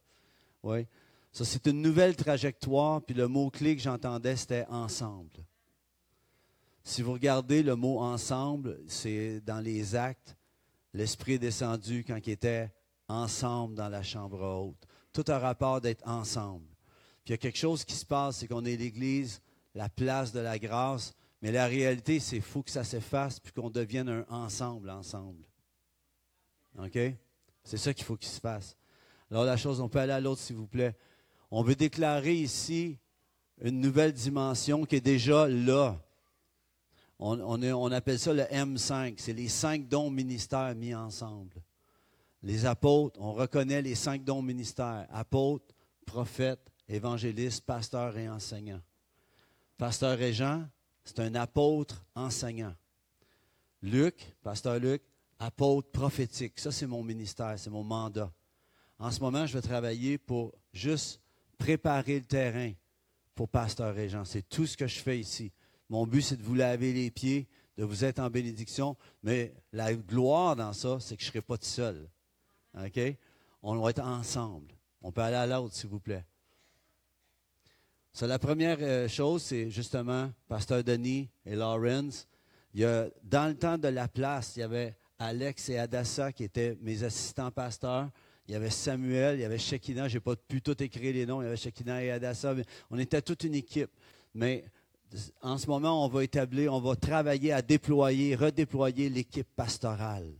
Oui. 0.61 0.85
Ça, 1.31 1.45
c'est 1.45 1.65
une 1.65 1.81
nouvelle 1.81 2.15
trajectoire, 2.15 3.01
puis 3.01 3.15
le 3.15 3.27
mot-clé 3.27 3.75
que 3.75 3.81
j'entendais, 3.81 4.35
c'était 4.35 4.65
ensemble. 4.69 5.31
Si 6.83 7.01
vous 7.01 7.13
regardez 7.13 7.63
le 7.63 7.75
mot 7.75 7.99
ensemble, 7.99 8.79
c'est 8.87 9.39
dans 9.41 9.59
les 9.59 9.95
actes, 9.95 10.35
l'Esprit 10.93 11.33
est 11.33 11.39
descendu 11.39 12.03
quand 12.05 12.19
il 12.25 12.31
était 12.31 12.71
ensemble 13.07 13.75
dans 13.75 13.89
la 13.89 14.03
chambre 14.03 14.41
haute. 14.41 14.87
Tout 15.13 15.25
un 15.27 15.39
rapport 15.39 15.79
d'être 15.79 16.05
ensemble. 16.07 16.67
Puis 17.23 17.29
il 17.29 17.31
y 17.31 17.33
a 17.35 17.37
quelque 17.37 17.57
chose 17.57 17.85
qui 17.85 17.93
se 17.93 18.05
passe, 18.05 18.37
c'est 18.37 18.47
qu'on 18.47 18.65
est 18.65 18.75
l'Église, 18.75 19.41
la 19.75 19.87
place 19.87 20.33
de 20.33 20.39
la 20.39 20.59
grâce, 20.59 21.13
mais 21.41 21.51
la 21.51 21.67
réalité, 21.67 22.19
c'est 22.19 22.41
fou 22.41 22.63
que 22.63 22.71
ça 22.71 22.83
s'efface 22.83 23.39
puis 23.39 23.53
qu'on 23.53 23.69
devienne 23.69 24.09
un 24.09 24.25
ensemble, 24.29 24.89
ensemble. 24.89 25.43
OK? 26.79 26.97
C'est 27.63 27.77
ça 27.77 27.93
qu'il 27.93 28.05
faut 28.05 28.17
qu'il 28.17 28.29
se 28.29 28.39
fasse. 28.39 28.75
Alors 29.31 29.45
la 29.45 29.57
chose, 29.57 29.79
on 29.79 29.89
peut 29.89 29.99
aller 29.99 30.13
à 30.13 30.19
l'autre, 30.19 30.41
s'il 30.41 30.55
vous 30.55 30.67
plaît. 30.67 30.95
On 31.49 31.63
veut 31.63 31.75
déclarer 31.75 32.35
ici 32.35 32.97
une 33.61 33.79
nouvelle 33.79 34.13
dimension 34.13 34.85
qui 34.85 34.97
est 34.97 35.01
déjà 35.01 35.47
là. 35.47 36.01
On, 37.25 37.91
appelle 37.93 38.19
ça 38.19 38.33
le 38.33 38.43
M5. 38.43 39.13
C'est 39.17 39.31
les 39.31 39.47
cinq 39.47 39.87
dons 39.87 40.09
ministères 40.09 40.75
mis 40.75 40.93
ensemble. 40.93 41.55
Les 42.41 42.65
apôtres, 42.65 43.17
on 43.21 43.31
reconnaît 43.31 43.81
les 43.81 43.95
cinq 43.95 44.25
dons 44.25 44.41
ministères. 44.41 45.07
Apôtres, 45.09 45.73
prophètes, 46.05 46.69
évangélistes, 46.89 47.65
pasteurs 47.65 48.17
et 48.17 48.27
enseignants. 48.27 48.81
Pasteur 49.77 50.17
Régent, 50.17 50.65
c'est 51.05 51.21
un 51.21 51.33
apôtre 51.35 52.05
enseignant. 52.13 52.75
Luc, 53.81 54.35
pasteur 54.43 54.79
Luc, 54.79 55.01
apôtre 55.39 55.91
prophétique. 55.91 56.59
Ça, 56.59 56.73
c'est 56.73 56.87
mon 56.87 57.03
ministère, 57.03 57.57
c'est 57.57 57.69
mon 57.69 57.85
mandat. 57.85 58.33
En 58.99 59.11
ce 59.11 59.21
moment, 59.21 59.45
je 59.45 59.53
vais 59.53 59.61
travailler 59.61 60.17
pour 60.17 60.53
juste 60.73 61.21
préparer 61.57 62.19
le 62.19 62.25
terrain 62.25 62.73
pour 63.33 63.47
pasteur 63.47 63.95
Régent. 63.95 64.25
C'est 64.25 64.47
tout 64.49 64.65
ce 64.65 64.75
que 64.75 64.87
je 64.87 64.99
fais 64.99 65.19
ici. 65.19 65.53
Mon 65.93 66.07
but, 66.07 66.23
c'est 66.23 66.37
de 66.37 66.41
vous 66.41 66.55
laver 66.55 66.91
les 66.91 67.11
pieds, 67.11 67.47
de 67.77 67.83
vous 67.83 68.03
être 68.03 68.17
en 68.17 68.27
bénédiction. 68.27 68.97
Mais 69.21 69.53
la 69.71 69.93
gloire 69.93 70.55
dans 70.55 70.73
ça, 70.73 70.97
c'est 70.99 71.15
que 71.15 71.21
je 71.21 71.27
ne 71.27 71.33
serai 71.33 71.41
pas 71.43 71.55
tout 71.55 71.67
seul. 71.67 72.09
On 73.61 73.75
va 73.79 73.91
être 73.91 74.01
ensemble. 74.01 74.73
On 75.03 75.11
peut 75.11 75.21
aller 75.21 75.35
à 75.35 75.45
l'autre, 75.45 75.75
s'il 75.75 75.91
vous 75.91 75.99
plaît. 75.99 76.25
la 78.21 78.39
première 78.39 78.79
euh, 78.81 79.07
chose, 79.07 79.43
c'est 79.43 79.69
justement 79.69 80.31
Pasteur 80.47 80.83
Denis 80.83 81.29
et 81.45 81.55
Lawrence. 81.55 82.27
Dans 82.73 83.47
le 83.47 83.53
temps 83.53 83.77
de 83.77 83.89
la 83.89 84.07
place, 84.07 84.55
il 84.55 84.61
y 84.61 84.63
avait 84.63 84.97
Alex 85.19 85.69
et 85.69 85.77
Adassa 85.77 86.31
qui 86.31 86.43
étaient 86.43 86.75
mes 86.81 87.03
assistants 87.03 87.51
pasteurs. 87.51 88.09
Il 88.47 88.53
y 88.53 88.55
avait 88.55 88.71
Samuel, 88.71 89.37
il 89.37 89.41
y 89.41 89.45
avait 89.45 89.59
Shekinah. 89.59 90.07
Je 90.07 90.15
n'ai 90.15 90.21
pas 90.21 90.35
pu 90.35 90.59
tout 90.59 90.81
écrire 90.81 91.13
les 91.13 91.27
noms. 91.27 91.43
Il 91.43 91.45
y 91.45 91.47
avait 91.49 91.55
Shekinah 91.55 92.03
et 92.03 92.09
Adassa. 92.09 92.55
on 92.89 92.97
était 92.97 93.21
toute 93.21 93.43
une 93.43 93.53
équipe. 93.53 93.91
Mais 94.33 94.65
en 95.41 95.57
ce 95.57 95.67
moment, 95.67 96.03
on 96.03 96.07
va 96.07 96.23
établir, 96.23 96.73
on 96.73 96.79
va 96.79 96.95
travailler 96.95 97.51
à 97.51 97.61
déployer, 97.61 98.35
redéployer 98.35 99.09
l'équipe 99.09 99.47
pastorale. 99.55 100.31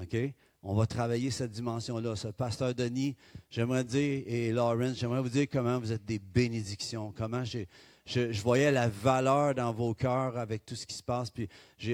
OK? 0.00 0.16
On 0.62 0.74
va 0.74 0.86
travailler 0.86 1.30
cette 1.30 1.50
dimension-là. 1.50 2.16
Ce 2.16 2.28
pasteur 2.28 2.74
Denis, 2.74 3.16
j'aimerais 3.50 3.84
dire, 3.84 4.22
et 4.26 4.50
Lawrence, 4.50 4.98
j'aimerais 4.98 5.20
vous 5.20 5.28
dire 5.28 5.46
comment 5.50 5.78
vous 5.78 5.92
êtes 5.92 6.04
des 6.04 6.18
bénédictions, 6.18 7.12
comment 7.16 7.44
je, 7.44 7.60
je, 8.06 8.40
voyais 8.40 8.72
la 8.72 8.88
valeur 8.88 9.54
dans 9.54 9.72
vos 9.72 9.94
cœurs 9.94 10.38
avec 10.38 10.64
tout 10.64 10.74
ce 10.74 10.86
qui 10.86 10.94
se 10.94 11.02
passe, 11.02 11.30
puis 11.30 11.48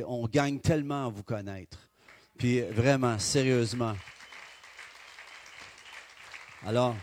on 0.07 0.27
gagne 0.27 0.61
tellement 0.61 1.07
à 1.07 1.09
vous 1.09 1.25
connaître. 1.25 1.89
Puis 2.39 2.61
vraiment, 2.61 3.19
sérieusement. 3.19 3.95
Alors, 6.65 6.95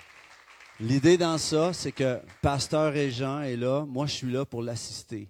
L'idée 0.80 1.18
dans 1.18 1.40
ça, 1.40 1.74
c'est 1.74 1.92
que 1.92 2.20
Pasteur 2.42 2.94
Régent 2.94 3.42
est 3.42 3.56
là. 3.56 3.84
Moi, 3.86 4.06
je 4.06 4.14
suis 4.14 4.32
là 4.32 4.46
pour 4.46 4.62
l'assister. 4.62 5.28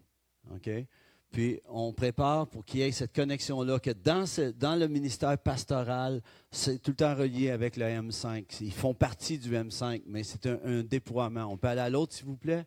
Puis, 1.31 1.61
on 1.69 1.93
prépare 1.93 2.47
pour 2.47 2.65
qu'il 2.65 2.81
y 2.81 2.83
ait 2.83 2.91
cette 2.91 3.15
connexion-là, 3.15 3.79
que 3.79 3.91
dans, 3.91 4.25
dans 4.57 4.75
le 4.75 4.87
ministère 4.87 5.37
pastoral, 5.37 6.21
c'est 6.51 6.81
tout 6.81 6.91
le 6.91 6.97
temps 6.97 7.15
relié 7.15 7.49
avec 7.51 7.77
le 7.77 7.85
M5. 7.85 8.45
Ils 8.59 8.73
font 8.73 8.93
partie 8.93 9.37
du 9.37 9.53
M5, 9.53 10.03
mais 10.05 10.23
c'est 10.23 10.47
un, 10.47 10.59
un 10.65 10.83
déploiement. 10.83 11.45
On 11.45 11.55
peut 11.55 11.67
aller 11.69 11.81
à 11.81 11.89
l'autre, 11.89 12.13
s'il 12.13 12.25
vous 12.25 12.37
plaît? 12.37 12.65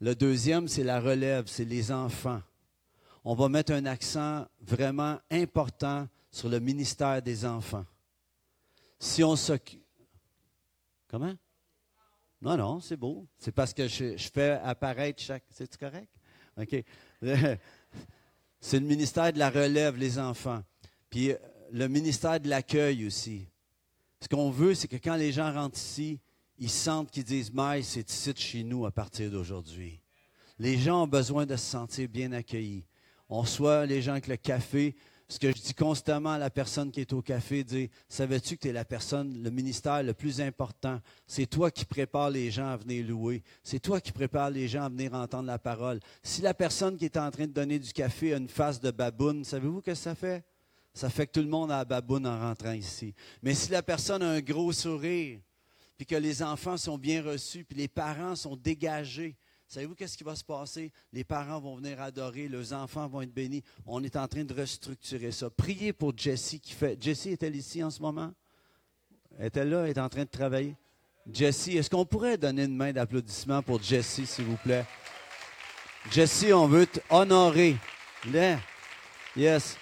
Le 0.00 0.14
deuxième, 0.14 0.68
c'est 0.68 0.84
la 0.84 1.00
relève, 1.00 1.46
c'est 1.46 1.64
les 1.64 1.90
enfants. 1.90 2.42
On 3.24 3.34
va 3.34 3.48
mettre 3.48 3.72
un 3.72 3.86
accent 3.86 4.46
vraiment 4.60 5.18
important 5.30 6.08
sur 6.30 6.48
le 6.48 6.60
ministère 6.60 7.22
des 7.22 7.44
enfants. 7.44 7.84
Si 8.98 9.24
on 9.24 9.34
s'occupe. 9.34 9.82
Comment? 11.08 11.34
Non, 12.42 12.56
non, 12.56 12.80
c'est 12.80 12.96
beau. 12.96 13.28
C'est 13.38 13.52
parce 13.52 13.72
que 13.72 13.86
je, 13.86 14.16
fais 14.16 14.58
apparaître 14.64 15.22
chaque. 15.22 15.44
C'est 15.50 15.76
correct? 15.76 16.10
OK. 16.56 16.84
C'est 18.64 18.78
le 18.78 18.86
ministère 18.86 19.32
de 19.32 19.40
la 19.40 19.50
relève, 19.50 19.96
les 19.96 20.20
enfants. 20.20 20.62
Puis 21.10 21.32
euh, 21.32 21.36
le 21.72 21.88
ministère 21.88 22.38
de 22.38 22.48
l'accueil 22.48 23.06
aussi. 23.06 23.48
Ce 24.20 24.28
qu'on 24.28 24.50
veut, 24.50 24.74
c'est 24.74 24.86
que 24.86 24.96
quand 24.96 25.16
les 25.16 25.32
gens 25.32 25.52
rentrent 25.52 25.78
ici, 25.78 26.20
ils 26.58 26.70
sentent 26.70 27.10
qu'ils 27.10 27.24
disent 27.24 27.52
Maï, 27.52 27.82
c'est 27.82 28.08
ici 28.08 28.32
de 28.32 28.38
chez 28.38 28.62
nous 28.62 28.86
à 28.86 28.92
partir 28.92 29.32
d'aujourd'hui. 29.32 30.00
Les 30.60 30.78
gens 30.78 31.02
ont 31.02 31.08
besoin 31.08 31.44
de 31.44 31.56
se 31.56 31.64
sentir 31.64 32.08
bien 32.08 32.30
accueillis. 32.30 32.84
On 33.28 33.44
soit 33.44 33.84
les 33.84 34.00
gens 34.00 34.12
avec 34.12 34.28
le 34.28 34.36
café, 34.36 34.94
ce 35.32 35.38
que 35.38 35.48
je 35.48 35.62
dis 35.62 35.72
constamment 35.72 36.32
à 36.32 36.38
la 36.38 36.50
personne 36.50 36.90
qui 36.90 37.00
est 37.00 37.12
au 37.14 37.22
café, 37.22 37.64
dire, 37.64 37.88
savais-tu 38.06 38.56
que 38.56 38.62
tu 38.62 38.68
es 38.68 38.72
la 38.72 38.84
personne, 38.84 39.42
le 39.42 39.48
ministère 39.48 40.02
le 40.02 40.12
plus 40.12 40.42
important? 40.42 41.00
C'est 41.26 41.46
toi 41.46 41.70
qui 41.70 41.86
prépares 41.86 42.28
les 42.28 42.50
gens 42.50 42.66
à 42.66 42.76
venir 42.76 43.06
louer. 43.06 43.42
C'est 43.62 43.78
toi 43.78 43.98
qui 43.98 44.12
prépares 44.12 44.50
les 44.50 44.68
gens 44.68 44.84
à 44.84 44.88
venir 44.90 45.14
entendre 45.14 45.46
la 45.46 45.58
parole. 45.58 46.00
Si 46.22 46.42
la 46.42 46.52
personne 46.52 46.98
qui 46.98 47.06
est 47.06 47.16
en 47.16 47.30
train 47.30 47.46
de 47.46 47.52
donner 47.52 47.78
du 47.78 47.94
café 47.94 48.34
a 48.34 48.36
une 48.36 48.48
face 48.48 48.78
de 48.78 48.90
baboune, 48.90 49.42
savez-vous 49.42 49.80
que 49.80 49.94
ça 49.94 50.14
fait? 50.14 50.44
Ça 50.92 51.08
fait 51.08 51.26
que 51.26 51.32
tout 51.32 51.40
le 51.40 51.48
monde 51.48 51.72
a 51.72 51.78
la 51.78 51.84
baboune 51.86 52.26
en 52.26 52.38
rentrant 52.38 52.72
ici. 52.72 53.14
Mais 53.42 53.54
si 53.54 53.70
la 53.70 53.82
personne 53.82 54.22
a 54.22 54.32
un 54.32 54.40
gros 54.40 54.70
sourire, 54.70 55.40
puis 55.96 56.04
que 56.04 56.16
les 56.16 56.42
enfants 56.42 56.76
sont 56.76 56.98
bien 56.98 57.22
reçus, 57.22 57.64
puis 57.64 57.78
les 57.78 57.88
parents 57.88 58.36
sont 58.36 58.54
dégagés, 58.54 59.38
Savez-vous 59.72 59.94
qu'est-ce 59.94 60.18
qui 60.18 60.24
va 60.24 60.36
se 60.36 60.44
passer? 60.44 60.92
Les 61.14 61.24
parents 61.24 61.58
vont 61.58 61.76
venir 61.76 61.98
adorer, 61.98 62.46
les 62.46 62.74
enfants 62.74 63.08
vont 63.08 63.22
être 63.22 63.32
bénis. 63.32 63.64
On 63.86 64.04
est 64.04 64.16
en 64.16 64.28
train 64.28 64.44
de 64.44 64.52
restructurer 64.52 65.32
ça. 65.32 65.48
Priez 65.48 65.94
pour 65.94 66.12
Jessie 66.14 66.60
qui 66.60 66.74
fait. 66.74 67.02
Jessie 67.02 67.30
est-elle 67.30 67.56
ici 67.56 67.82
en 67.82 67.90
ce 67.90 68.02
moment? 68.02 68.34
Est-elle 69.40 69.70
là? 69.70 69.88
Est 69.88 69.96
en 69.96 70.10
train 70.10 70.24
de 70.24 70.28
travailler? 70.28 70.76
Jessie, 71.32 71.78
est-ce 71.78 71.88
qu'on 71.88 72.04
pourrait 72.04 72.36
donner 72.36 72.64
une 72.64 72.76
main 72.76 72.92
d'applaudissement 72.92 73.62
pour 73.62 73.82
Jessie, 73.82 74.26
s'il 74.26 74.44
vous 74.44 74.58
plaît? 74.58 74.84
Jessie, 76.10 76.52
on 76.52 76.66
veut 76.66 76.86
t'honorer. 76.86 77.78
Yes. 79.34 79.78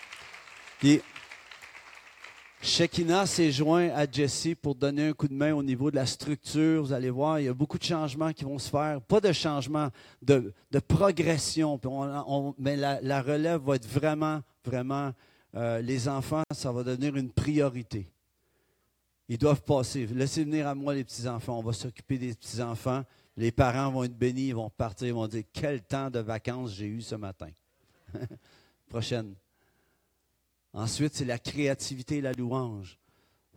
Shekinah 2.63 3.25
s'est 3.25 3.51
joint 3.53 3.89
à 3.89 4.11
Jesse 4.11 4.49
pour 4.61 4.75
donner 4.75 5.09
un 5.09 5.13
coup 5.15 5.29
de 5.29 5.35
main 5.35 5.55
au 5.55 5.63
niveau 5.63 5.91
de 5.91 5.97
la 5.97 6.05
structure. 6.05 6.83
Vous 6.83 6.93
allez 6.93 7.09
voir, 7.09 7.41
il 7.41 7.47
y 7.47 7.49
a 7.49 7.55
beaucoup 7.55 7.79
de 7.79 7.85
changements 7.85 8.35
qui 8.35 8.45
vont 8.45 8.59
se 8.59 8.69
faire. 8.69 9.01
Pas 9.01 9.19
de 9.19 9.33
changements, 9.33 9.89
de, 10.21 10.53
progression. 10.87 11.81
mais 12.59 12.77
la, 12.77 13.23
relève 13.23 13.63
va 13.63 13.77
être 13.77 13.89
vraiment, 13.89 14.43
vraiment, 14.63 15.13
euh, 15.55 15.81
les 15.81 16.07
enfants, 16.07 16.43
ça 16.53 16.71
va 16.71 16.85
devenir 16.85 17.17
une 17.17 17.31
priorité. 17.31 18.07
Ils 19.31 19.39
doivent 19.39 19.63
passer. 19.63 20.07
Laissez 20.09 20.45
venir 20.45 20.69
à 20.69 20.75
moi 20.75 20.95
les 20.95 21.05
petits-enfants. 21.05 21.59
On 21.59 21.63
va 21.63 21.73
s'occuper 21.73 22.19
des 22.19 22.35
petits-enfants. 22.35 23.05
Les 23.39 23.53
parents 23.53 23.91
vont 23.91 24.05
être 24.05 24.19
bénis, 24.19 24.49
ils 24.49 24.55
vont 24.55 24.69
partir, 24.69 25.07
ils 25.07 25.15
vont 25.15 25.29
dire 25.29 25.45
quel 25.51 25.81
temps 25.81 26.11
de 26.11 26.19
vacances 26.19 26.75
j'ai 26.75 26.87
eu 26.87 27.01
ce 27.01 27.15
matin? 27.15 27.49
Prochaine. 28.91 29.35
Ensuite, 30.73 31.15
c'est 31.15 31.25
la 31.25 31.39
créativité 31.39 32.19
et 32.19 32.21
la 32.21 32.33
louange. 32.33 32.99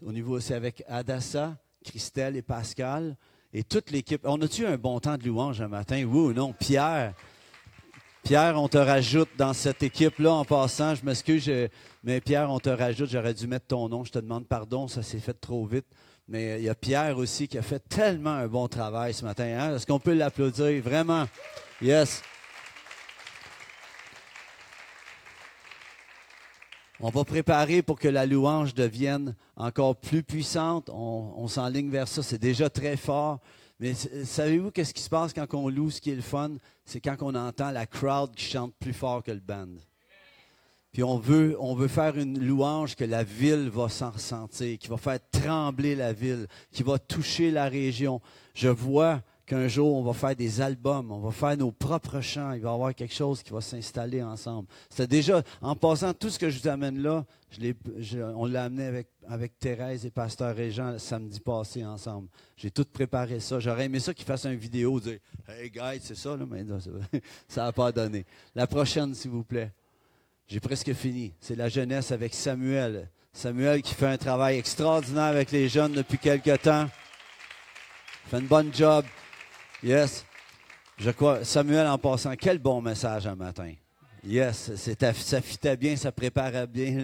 Au 0.02 0.12
niveau, 0.12 0.40
c'est 0.40 0.56
avec 0.56 0.84
Adassa, 0.88 1.58
Christelle 1.86 2.36
et 2.36 2.42
Pascal 2.42 3.16
et 3.54 3.64
toute 3.64 3.92
l'équipe. 3.92 4.22
On 4.24 4.42
a-tu 4.42 4.66
un 4.66 4.78
bon 4.78 5.00
temps 5.00 5.18
de 5.18 5.26
louange 5.26 5.62
un 5.62 5.68
matin? 5.68 6.04
Oui 6.04 6.20
ou 6.20 6.34
non? 6.34 6.54
Pierre. 6.54 7.14
Pierre, 8.24 8.60
on 8.60 8.68
te 8.68 8.78
rajoute 8.78 9.30
dans 9.38 9.54
cette 9.54 9.84
équipe-là 9.84 10.34
en 10.34 10.46
passant. 10.46 10.96
Je 10.96 11.06
m'excuse, 11.06 11.52
mais 12.04 12.22
Pierre, 12.22 12.50
on 12.50 12.60
te 12.60 12.70
rajoute. 12.70 13.10
J'aurais 13.10 13.34
dû 13.34 13.48
mettre 13.48 13.68
ton 13.68 13.90
nom. 13.90 14.04
Je 14.04 14.12
te 14.12 14.20
demande 14.20 14.48
pardon, 14.48 14.88
ça 14.88 15.04
s'est 15.04 15.20
fait 15.20 15.34
trop 15.34 15.66
vite. 15.66 15.86
Mais 16.28 16.60
il 16.60 16.64
y 16.64 16.70
a 16.70 16.76
Pierre 16.76 17.18
aussi 17.18 17.50
qui 17.50 17.58
a 17.58 17.62
fait 17.62 17.84
tellement 17.88 18.32
un 18.32 18.48
bon 18.48 18.68
travail 18.70 19.14
ce 19.14 19.26
matin. 19.26 19.44
Hein? 19.44 19.76
Est-ce 19.76 19.86
qu'on 19.86 20.00
peut 20.00 20.14
l'applaudir? 20.14 20.82
Vraiment. 20.82 21.28
Yes. 21.82 22.24
On 27.06 27.10
va 27.10 27.26
préparer 27.26 27.82
pour 27.82 28.00
que 28.00 28.08
la 28.08 28.26
louange 28.26 28.74
devienne 28.74 29.36
encore 29.58 29.98
plus 29.98 30.24
puissante. 30.24 30.90
On, 30.90 31.50
s'enligne 31.50 31.90
vers 31.90 32.08
ça. 32.08 32.24
C'est 32.24 32.38
déjà 32.38 32.70
très 32.70 32.96
fort. 32.96 33.42
Mais 33.82 33.94
savez-vous 33.94 34.72
qu'est-ce 34.72 34.94
qui 34.94 35.02
se 35.02 35.10
passe 35.10 35.34
quand 35.34 35.54
on 35.54 35.68
loue? 35.68 35.92
Ce 35.92 36.00
qui 36.00 36.12
est 36.12 36.16
le 36.16 36.22
fun, 36.22 36.52
c'est 36.86 37.02
quand 37.02 37.18
on 37.20 37.36
entend 37.36 37.72
la 37.72 37.86
crowd 37.86 38.34
qui 38.34 38.46
chante 38.46 38.74
plus 38.80 38.94
fort 38.94 39.22
que 39.22 39.32
le 39.32 39.42
band. 39.42 39.68
Puis 40.94 41.04
on 41.04 41.18
veut, 41.18 41.58
on 41.60 41.76
veut 41.76 41.90
faire 41.90 42.18
une 42.18 42.40
louange 42.40 42.96
que 42.96 43.04
la 43.04 43.26
ville 43.26 43.70
va 43.70 43.90
s'en 43.90 44.12
ressentir, 44.12 44.78
qui 44.78 44.88
va 44.88 44.96
faire 44.96 45.20
trembler 45.30 45.98
la 45.98 46.14
ville, 46.14 46.48
qui 46.72 46.84
va 46.84 47.00
toucher 47.00 47.52
la 47.52 47.68
région. 47.68 48.22
Je 48.54 48.70
vois 48.70 49.22
qu'un 49.54 49.68
jour, 49.68 49.96
on 49.96 50.02
va 50.02 50.14
faire 50.14 50.36
des 50.36 50.62
albums, 50.62 51.12
on 51.12 51.20
va 51.20 51.32
faire 51.32 51.56
nos 51.56 51.72
propres 51.72 52.22
chants, 52.22 52.54
il 52.54 52.62
va 52.62 52.72
y 52.72 52.74
avoir 52.74 52.96
quelque 52.96 53.14
chose 53.14 53.44
qui 53.44 53.52
va 53.52 53.62
s'installer 53.62 54.24
ensemble. 54.24 54.68
C'est 54.90 55.08
déjà, 55.08 55.44
en 55.62 55.76
passant, 55.76 56.12
tout 56.12 56.32
ce 56.32 56.40
que 56.40 56.50
je 56.50 56.60
vous 56.60 56.68
amène 56.68 57.04
là, 57.04 57.24
on 58.36 58.48
l'a 58.48 58.64
amené 58.64 59.06
avec, 59.28 59.60
Thérèse 59.60 60.08
et 60.08 60.10
Pasteur 60.10 60.56
Régent 60.56 60.98
samedi 60.98 61.40
passé 61.40 61.86
ensemble. 61.86 62.30
J'ai 62.58 62.72
tout 62.72 62.86
préparé 62.86 63.40
ça. 63.40 63.60
J'aurais 63.60 63.86
aimé 63.86 64.00
ça 64.00 64.12
qu'ils 64.16 64.26
fassent 64.26 64.46
une 64.46 64.56
vidéo, 64.56 65.00
dire 65.00 65.20
Hey 65.48 65.70
guys, 65.70 66.00
c'est 66.02 66.18
ça, 66.18 66.36
là, 66.36 66.46
mais 66.50 66.66
ça 67.48 67.66
n'a 67.66 67.72
pas 67.72 67.92
donné. 67.92 68.26
La 68.56 68.66
prochaine, 68.66 69.14
s'il 69.14 69.30
vous 69.30 69.44
plaît. 69.44 69.72
J'ai 70.48 70.60
presque 70.60 70.94
fini. 70.94 71.32
C'est 71.40 71.56
la 71.56 71.70
jeunesse 71.70 72.12
avec 72.12 72.34
Samuel. 72.34 73.08
Samuel 73.32 73.84
qui 73.84 73.94
fait 73.94 74.08
un 74.08 74.18
travail 74.18 74.58
extraordinaire 74.58 75.24
avec 75.26 75.52
les 75.52 75.70
jeunes 75.70 75.94
depuis 75.94 76.18
quelque 76.18 76.56
temps. 76.58 76.90
Fait 78.30 78.40
une 78.40 78.48
bonne 78.48 78.74
job. 78.74 79.06
Yes. 79.84 80.26
Je 80.98 81.12
crois, 81.12 81.44
Samuel, 81.44 81.86
en 81.88 81.98
passant, 81.98 82.34
quel 82.38 82.58
bon 82.58 82.82
message 82.82 83.28
un 83.28 83.36
matin. 83.36 83.74
Yes, 84.26 84.72
ça 84.76 85.42
fitait 85.42 85.76
bien, 85.76 85.98
ça 85.98 86.10
préparait 86.14 86.68
bien 86.68 87.00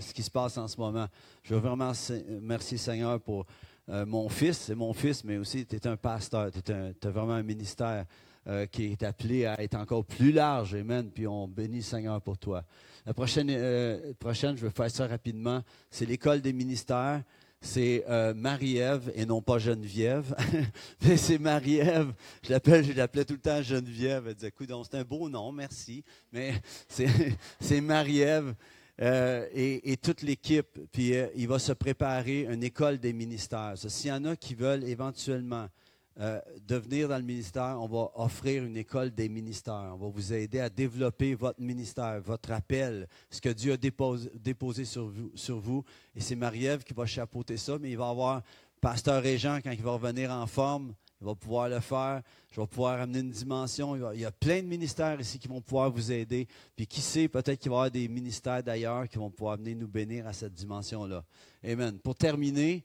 ce 0.00 0.12
qui 0.12 0.24
se 0.24 0.30
passe 0.30 0.58
en 0.58 0.66
ce 0.66 0.76
moment. 0.80 1.06
Je 1.44 1.54
veux 1.54 1.60
vraiment 1.60 1.92
remercier 2.10 2.76
Seigneur 2.76 3.20
pour 3.20 3.46
euh, 3.88 4.04
mon 4.04 4.28
fils. 4.28 4.58
C'est 4.58 4.74
mon 4.74 4.92
fils, 4.92 5.22
mais 5.22 5.36
aussi 5.36 5.64
tu 5.64 5.76
es 5.76 5.86
un 5.86 5.96
pasteur, 5.96 6.50
tu 6.50 6.72
as 6.72 7.10
vraiment 7.10 7.34
un 7.34 7.44
ministère 7.44 8.04
euh, 8.48 8.66
qui 8.66 8.86
est 8.86 9.04
appelé 9.04 9.46
à 9.46 9.62
être 9.62 9.76
encore 9.76 10.04
plus 10.04 10.32
large. 10.32 10.74
Amen. 10.74 11.08
Puis 11.08 11.28
on 11.28 11.46
bénit 11.46 11.82
Seigneur 11.82 12.20
pour 12.20 12.36
toi. 12.36 12.64
La 13.06 13.14
prochaine, 13.14 13.46
euh, 13.48 14.12
prochaine 14.18 14.56
je 14.56 14.66
vais 14.66 14.72
faire 14.72 14.90
ça 14.90 15.06
rapidement, 15.06 15.62
c'est 15.88 16.06
l'école 16.06 16.40
des 16.40 16.52
ministères 16.52 17.22
c'est 17.62 18.04
euh, 18.08 18.34
Marie-Ève 18.34 19.10
et 19.14 19.24
non 19.24 19.40
pas 19.40 19.58
Geneviève. 19.58 20.34
Mais 21.02 21.16
c'est 21.16 21.38
Marie-Ève. 21.38 22.12
Je 22.42 22.50
l'appelle, 22.50 22.84
je 22.84 22.92
l'appelais 22.92 23.24
tout 23.24 23.34
le 23.34 23.40
temps 23.40 23.62
Geneviève. 23.62 24.26
Elle 24.26 24.34
disait, 24.34 24.48
écoute, 24.48 24.70
c'est 24.90 24.98
un 24.98 25.04
beau 25.04 25.28
nom, 25.28 25.52
merci. 25.52 26.04
Mais 26.32 26.54
c'est 27.60 27.80
Marie-Ève 27.80 28.54
euh, 29.00 29.46
et, 29.54 29.96
toute 29.96 30.22
l'équipe. 30.22 30.78
Puis 30.90 31.16
euh, 31.16 31.28
il 31.36 31.48
va 31.48 31.58
se 31.58 31.72
préparer 31.72 32.46
une 32.50 32.64
école 32.64 32.98
des 32.98 33.12
ministères. 33.12 33.74
S'il 33.76 34.10
y 34.10 34.12
en 34.12 34.24
a 34.24 34.36
qui 34.36 34.54
veulent 34.54 34.84
éventuellement 34.84 35.68
euh, 36.20 36.40
devenir 36.66 37.08
dans 37.08 37.16
le 37.16 37.22
ministère, 37.22 37.78
on 37.80 37.86
va 37.86 38.10
offrir 38.16 38.64
une 38.64 38.76
école 38.76 39.10
des 39.10 39.28
ministères. 39.28 39.92
On 39.94 39.96
va 39.96 40.08
vous 40.08 40.32
aider 40.32 40.60
à 40.60 40.68
développer 40.68 41.34
votre 41.34 41.60
ministère, 41.60 42.20
votre 42.20 42.52
appel, 42.52 43.08
ce 43.30 43.40
que 43.40 43.48
Dieu 43.48 43.72
a 43.72 43.76
déposé, 43.76 44.84
sur, 44.84 45.08
vous, 45.08 45.30
sur 45.34 45.58
vous. 45.58 45.84
Et 46.14 46.20
c'est 46.20 46.36
Marie-Ève 46.36 46.84
qui 46.84 46.92
va 46.92 47.06
chapeauter 47.06 47.56
ça, 47.56 47.78
mais 47.78 47.90
il 47.90 47.96
va 47.96 48.10
avoir 48.10 48.42
Pasteur 48.82 49.22
Régent, 49.22 49.60
quand 49.62 49.70
il 49.70 49.80
va 49.80 49.92
revenir 49.92 50.30
en 50.32 50.46
forme, 50.46 50.92
il 51.20 51.24
va 51.24 51.36
pouvoir 51.36 51.68
le 51.68 51.78
faire. 51.78 52.20
Je 52.50 52.60
vais 52.60 52.66
pouvoir 52.66 53.00
amener 53.00 53.20
une 53.20 53.30
dimension. 53.30 54.12
Il, 54.12 54.20
y 54.20 54.24
a 54.24 54.32
plein 54.32 54.60
de 54.60 54.66
ministères 54.66 55.20
ici 55.20 55.38
qui 55.38 55.46
vont 55.46 55.60
pouvoir 55.60 55.88
vous 55.88 56.10
aider. 56.10 56.48
Puis 56.74 56.88
qui 56.88 57.00
sait, 57.00 57.28
peut-être 57.28 57.60
qu'il 57.60 57.70
va 57.70 57.76
y 57.76 57.78
avoir 57.78 57.90
des 57.92 58.08
ministères 58.08 58.62
d'ailleurs 58.62 59.08
qui 59.08 59.18
vont 59.18 59.30
pouvoir 59.30 59.56
venir 59.56 59.76
nous 59.76 59.86
bénir 59.86 60.26
à 60.26 60.32
cette 60.32 60.52
dimension-là. 60.52 61.24
Amen. 61.64 61.96
Pour 62.00 62.16
terminer, 62.16 62.84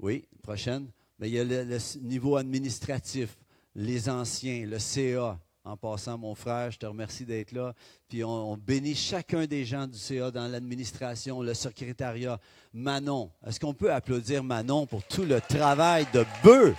oui, 0.00 0.26
prochaine. 0.42 0.88
Mais 1.18 1.28
il 1.28 1.34
y 1.34 1.40
a 1.40 1.44
le, 1.44 1.78
niveau 2.02 2.36
administratif, 2.36 3.36
les 3.74 4.08
anciens, 4.08 4.66
le 4.66 4.78
CA. 4.78 5.38
En 5.64 5.76
passant, 5.76 6.16
mon 6.16 6.36
frère, 6.36 6.70
je 6.70 6.78
te 6.78 6.86
remercie 6.86 7.24
d'être 7.24 7.50
là. 7.50 7.74
Puis 8.08 8.22
on, 8.22 8.56
bénit 8.56 8.94
chacun 8.94 9.46
des 9.46 9.64
gens 9.64 9.88
du 9.88 9.98
CA 9.98 10.30
dans 10.30 10.46
l'administration, 10.46 11.42
le 11.42 11.54
secrétariat. 11.54 12.38
Manon, 12.72 13.32
est-ce 13.44 13.58
qu'on 13.58 13.74
peut 13.74 13.92
applaudir 13.92 14.44
Manon 14.44 14.86
pour 14.86 15.02
tout 15.02 15.24
le 15.24 15.40
travail 15.40 16.06
de 16.12 16.24
bœuf? 16.44 16.76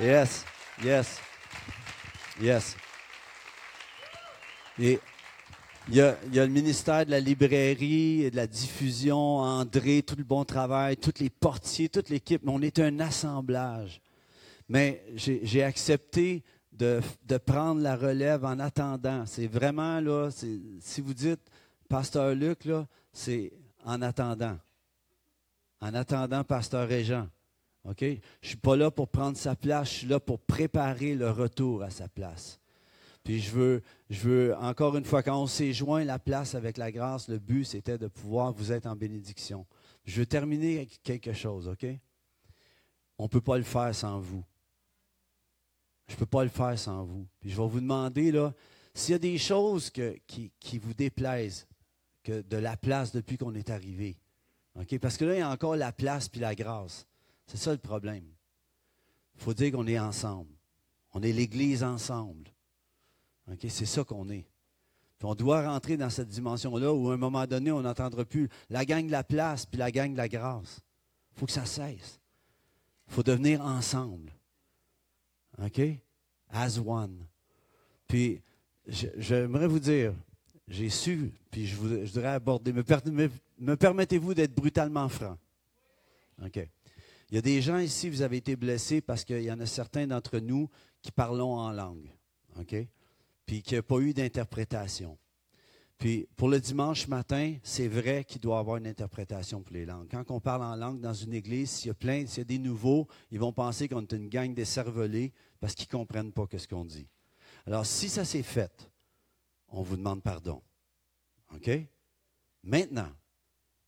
Yes, 0.00 0.44
yes, 0.84 1.18
yes. 2.40 2.76
Il 5.90 5.96
y, 5.96 6.00
a, 6.00 6.16
le 6.34 6.48
ministère 6.48 7.06
de 7.06 7.10
la 7.10 7.20
librairie 7.20 8.22
et 8.22 8.30
de 8.30 8.36
la 8.36 8.46
diffusion, 8.46 9.38
André, 9.38 10.02
tout 10.02 10.16
le 10.16 10.24
bon 10.24 10.44
travail, 10.44 10.98
tous 10.98 11.18
les 11.18 11.30
portiers, 11.30 11.88
toute 11.88 12.10
l'équipe. 12.10 12.42
On 12.46 12.60
est 12.60 12.78
un 12.78 13.00
assemblage. 13.00 14.02
Mais 14.68 15.02
j'ai 15.14 15.62
accepté 15.62 16.42
de, 16.72 17.00
prendre 17.38 17.80
la 17.80 17.96
relève 17.96 18.44
en 18.44 18.58
attendant. 18.58 19.24
C'est 19.24 19.46
vraiment, 19.46 19.98
là, 20.00 20.30
si 20.30 21.00
vous 21.00 21.14
dites, 21.14 21.40
Pasteur 21.88 22.34
Luc, 22.34 22.68
c'est 23.12 23.52
en 23.84 24.02
attendant. 24.02 24.58
En 25.80 25.94
attendant, 25.94 26.44
Pasteur 26.44 26.86
Régent. 26.86 27.28
Je 27.98 28.06
ne 28.06 28.16
suis 28.42 28.56
pas 28.56 28.76
là 28.76 28.90
pour 28.90 29.08
prendre 29.08 29.38
sa 29.38 29.56
place, 29.56 29.88
je 29.90 29.94
suis 30.00 30.06
là 30.06 30.20
pour 30.20 30.38
préparer 30.40 31.14
le 31.14 31.30
retour 31.30 31.82
à 31.82 31.88
sa 31.88 32.08
place. 32.08 32.60
Puis 33.28 33.40
je 33.40 33.50
veux, 33.50 33.82
je 34.08 34.20
veux, 34.26 34.56
encore 34.56 34.96
une 34.96 35.04
fois, 35.04 35.22
quand 35.22 35.38
on 35.38 35.46
s'est 35.46 35.74
joint 35.74 36.02
la 36.02 36.18
place 36.18 36.54
avec 36.54 36.78
la 36.78 36.90
grâce, 36.90 37.28
le 37.28 37.38
but, 37.38 37.66
c'était 37.66 37.98
de 37.98 38.08
pouvoir 38.08 38.54
vous 38.54 38.72
être 38.72 38.86
en 38.86 38.96
bénédiction. 38.96 39.66
Je 40.06 40.20
veux 40.20 40.24
terminer 40.24 40.76
avec 40.76 41.02
quelque 41.02 41.34
chose, 41.34 41.68
OK? 41.68 41.84
On 43.18 43.24
ne 43.24 43.28
peut 43.28 43.42
pas 43.42 43.58
le 43.58 43.64
faire 43.64 43.94
sans 43.94 44.18
vous. 44.18 44.42
Je 46.06 46.14
ne 46.14 46.18
peux 46.20 46.24
pas 46.24 46.42
le 46.42 46.48
faire 46.48 46.78
sans 46.78 47.04
vous. 47.04 47.26
Puis 47.38 47.50
je 47.50 47.60
vais 47.60 47.68
vous 47.68 47.80
demander, 47.80 48.32
là, 48.32 48.54
s'il 48.94 49.12
y 49.12 49.16
a 49.16 49.18
des 49.18 49.36
choses 49.36 49.90
qui, 49.90 50.50
qui, 50.58 50.78
vous 50.78 50.94
déplaisent 50.94 51.68
que 52.22 52.40
de 52.40 52.56
la 52.56 52.78
place 52.78 53.12
depuis 53.12 53.36
qu'on 53.36 53.54
est 53.54 53.68
arrivé. 53.68 54.16
OK? 54.74 54.98
Parce 55.00 55.18
que 55.18 55.26
là, 55.26 55.34
il 55.34 55.40
y 55.40 55.42
a 55.42 55.50
encore 55.50 55.76
la 55.76 55.92
place 55.92 56.30
puis 56.30 56.40
la 56.40 56.54
grâce. 56.54 57.06
C'est 57.46 57.58
ça 57.58 57.72
le 57.72 57.76
problème. 57.76 58.24
Il 59.34 59.42
faut 59.42 59.52
dire 59.52 59.72
qu'on 59.72 59.86
est 59.86 59.98
ensemble. 59.98 60.54
On 61.12 61.22
est 61.22 61.32
l'Église 61.32 61.84
ensemble. 61.84 62.50
C'est 63.68 63.86
ça 63.86 64.04
qu'on 64.04 64.28
est. 64.30 64.44
on 65.22 65.34
doit 65.34 65.62
rentrer 65.68 65.96
dans 65.96 66.10
cette 66.10 66.28
dimension-là 66.28 66.92
où 66.92 67.10
à 67.10 67.14
un 67.14 67.16
moment 67.16 67.46
donné, 67.46 67.72
on 67.72 67.82
n'entendra 67.82 68.24
plus 68.24 68.48
la 68.68 68.84
gang 68.84 69.06
de 69.06 69.12
la 69.12 69.24
place 69.24 69.66
puis 69.66 69.78
la 69.78 69.90
gang 69.90 70.12
de 70.12 70.16
la 70.16 70.28
grâce. 70.28 70.80
Il 71.34 71.40
faut 71.40 71.46
que 71.46 71.52
ça 71.52 71.64
cesse. 71.64 72.20
Il 73.08 73.14
faut 73.14 73.22
devenir 73.22 73.60
ensemble. 73.62 74.32
OK? 75.62 75.80
As 76.50 76.78
one. 76.78 77.24
Puis, 78.06 78.40
j'aimerais 78.86 79.66
vous 79.66 79.80
dire, 79.80 80.14
j'ai 80.66 80.90
su, 80.90 81.32
puis 81.50 81.66
je, 81.66 81.76
voudrais 81.76 82.28
aborder, 82.28 82.72
me, 82.72 82.82
me 83.58 83.76
permettez-vous 83.76 84.34
d'être 84.34 84.54
brutalement 84.54 85.08
franc? 85.08 85.36
OK. 86.44 86.68
Il 87.30 87.34
y 87.34 87.38
a 87.38 87.42
des 87.42 87.60
gens 87.60 87.78
ici, 87.78 88.08
vous 88.08 88.22
avez 88.22 88.38
été 88.38 88.56
blessés 88.56 89.00
parce 89.00 89.24
qu'il 89.24 89.42
y 89.42 89.52
en 89.52 89.60
a 89.60 89.66
certains 89.66 90.06
d'entre 90.06 90.38
nous 90.38 90.70
qui 91.02 91.12
parlons 91.12 91.54
en 91.54 91.70
langue. 91.72 92.10
OK? 92.58 92.74
Puis 93.48 93.62
qu'il 93.62 93.76
n'y 93.76 93.78
a 93.78 93.82
pas 93.82 93.98
eu 94.00 94.12
d'interprétation. 94.12 95.16
Puis 95.96 96.28
pour 96.36 96.50
le 96.50 96.60
dimanche 96.60 97.08
matin, 97.08 97.56
c'est 97.62 97.88
vrai 97.88 98.22
qu'il 98.22 98.42
doit 98.42 98.58
y 98.58 98.60
avoir 98.60 98.76
une 98.76 98.86
interprétation 98.86 99.62
pour 99.62 99.72
les 99.72 99.86
langues. 99.86 100.06
Quand 100.10 100.30
on 100.30 100.38
parle 100.38 100.62
en 100.62 100.76
langue 100.76 101.00
dans 101.00 101.14
une 101.14 101.32
église, 101.32 101.70
s'il 101.70 101.86
y 101.86 101.90
a 101.90 101.94
plein, 101.94 102.26
s'il 102.26 102.38
y 102.38 102.40
a 102.42 102.44
des 102.44 102.58
nouveaux, 102.58 103.08
ils 103.30 103.40
vont 103.40 103.54
penser 103.54 103.88
qu'on 103.88 104.02
est 104.02 104.12
une 104.12 104.28
gang 104.28 104.52
d'écervelés 104.52 105.32
parce 105.60 105.74
qu'ils 105.74 105.88
ne 105.90 105.98
comprennent 105.98 106.30
pas 106.30 106.46
ce 106.58 106.68
qu'on 106.68 106.84
dit. 106.84 107.08
Alors 107.66 107.86
si 107.86 108.10
ça 108.10 108.26
s'est 108.26 108.42
fait, 108.42 108.90
on 109.68 109.80
vous 109.80 109.96
demande 109.96 110.22
pardon. 110.22 110.60
OK? 111.54 111.70
Maintenant, 112.62 113.10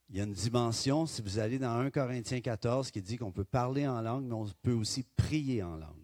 il 0.08 0.16
y 0.16 0.20
a 0.22 0.24
une 0.24 0.32
dimension, 0.32 1.04
si 1.04 1.20
vous 1.20 1.38
allez 1.38 1.58
dans 1.58 1.76
1 1.76 1.90
Corinthiens 1.90 2.40
14, 2.40 2.90
qui 2.90 3.02
dit 3.02 3.18
qu'on 3.18 3.30
peut 3.30 3.44
parler 3.44 3.86
en 3.86 4.00
langue, 4.00 4.24
mais 4.24 4.34
on 4.34 4.48
peut 4.62 4.72
aussi 4.72 5.02
prier 5.16 5.62
en 5.62 5.76
langue. 5.76 5.99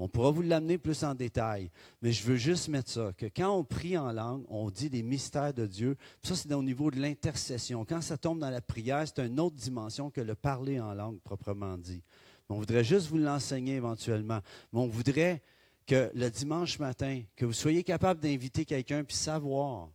On 0.00 0.08
pourra 0.08 0.30
vous 0.30 0.42
l'amener 0.42 0.78
plus 0.78 1.02
en 1.02 1.14
détail, 1.14 1.70
mais 2.02 2.12
je 2.12 2.24
veux 2.24 2.36
juste 2.36 2.68
mettre 2.68 2.88
ça, 2.88 3.12
que 3.16 3.26
quand 3.26 3.50
on 3.50 3.64
prie 3.64 3.98
en 3.98 4.12
langue, 4.12 4.44
on 4.48 4.70
dit 4.70 4.88
des 4.88 5.02
mystères 5.02 5.52
de 5.52 5.66
Dieu. 5.66 5.96
Ça, 6.22 6.36
c'est 6.36 6.52
au 6.54 6.62
niveau 6.62 6.92
de 6.92 7.00
l'intercession. 7.00 7.84
Quand 7.84 8.00
ça 8.00 8.16
tombe 8.16 8.38
dans 8.38 8.50
la 8.50 8.60
prière, 8.60 9.04
c'est 9.06 9.26
une 9.26 9.40
autre 9.40 9.56
dimension 9.56 10.08
que 10.08 10.20
le 10.20 10.36
parler 10.36 10.78
en 10.78 10.94
langue 10.94 11.18
proprement 11.20 11.76
dit. 11.76 12.02
On 12.48 12.54
voudrait 12.54 12.84
juste 12.84 13.08
vous 13.08 13.18
l'enseigner 13.18 13.74
éventuellement. 13.74 14.40
Mais 14.72 14.80
on 14.80 14.86
voudrait 14.86 15.42
que 15.84 16.10
le 16.14 16.30
dimanche 16.30 16.78
matin, 16.78 17.22
que 17.34 17.44
vous 17.44 17.52
soyez 17.52 17.82
capable 17.82 18.20
d'inviter 18.20 18.64
quelqu'un 18.64 19.02
puis 19.02 19.16
savoir 19.16 19.90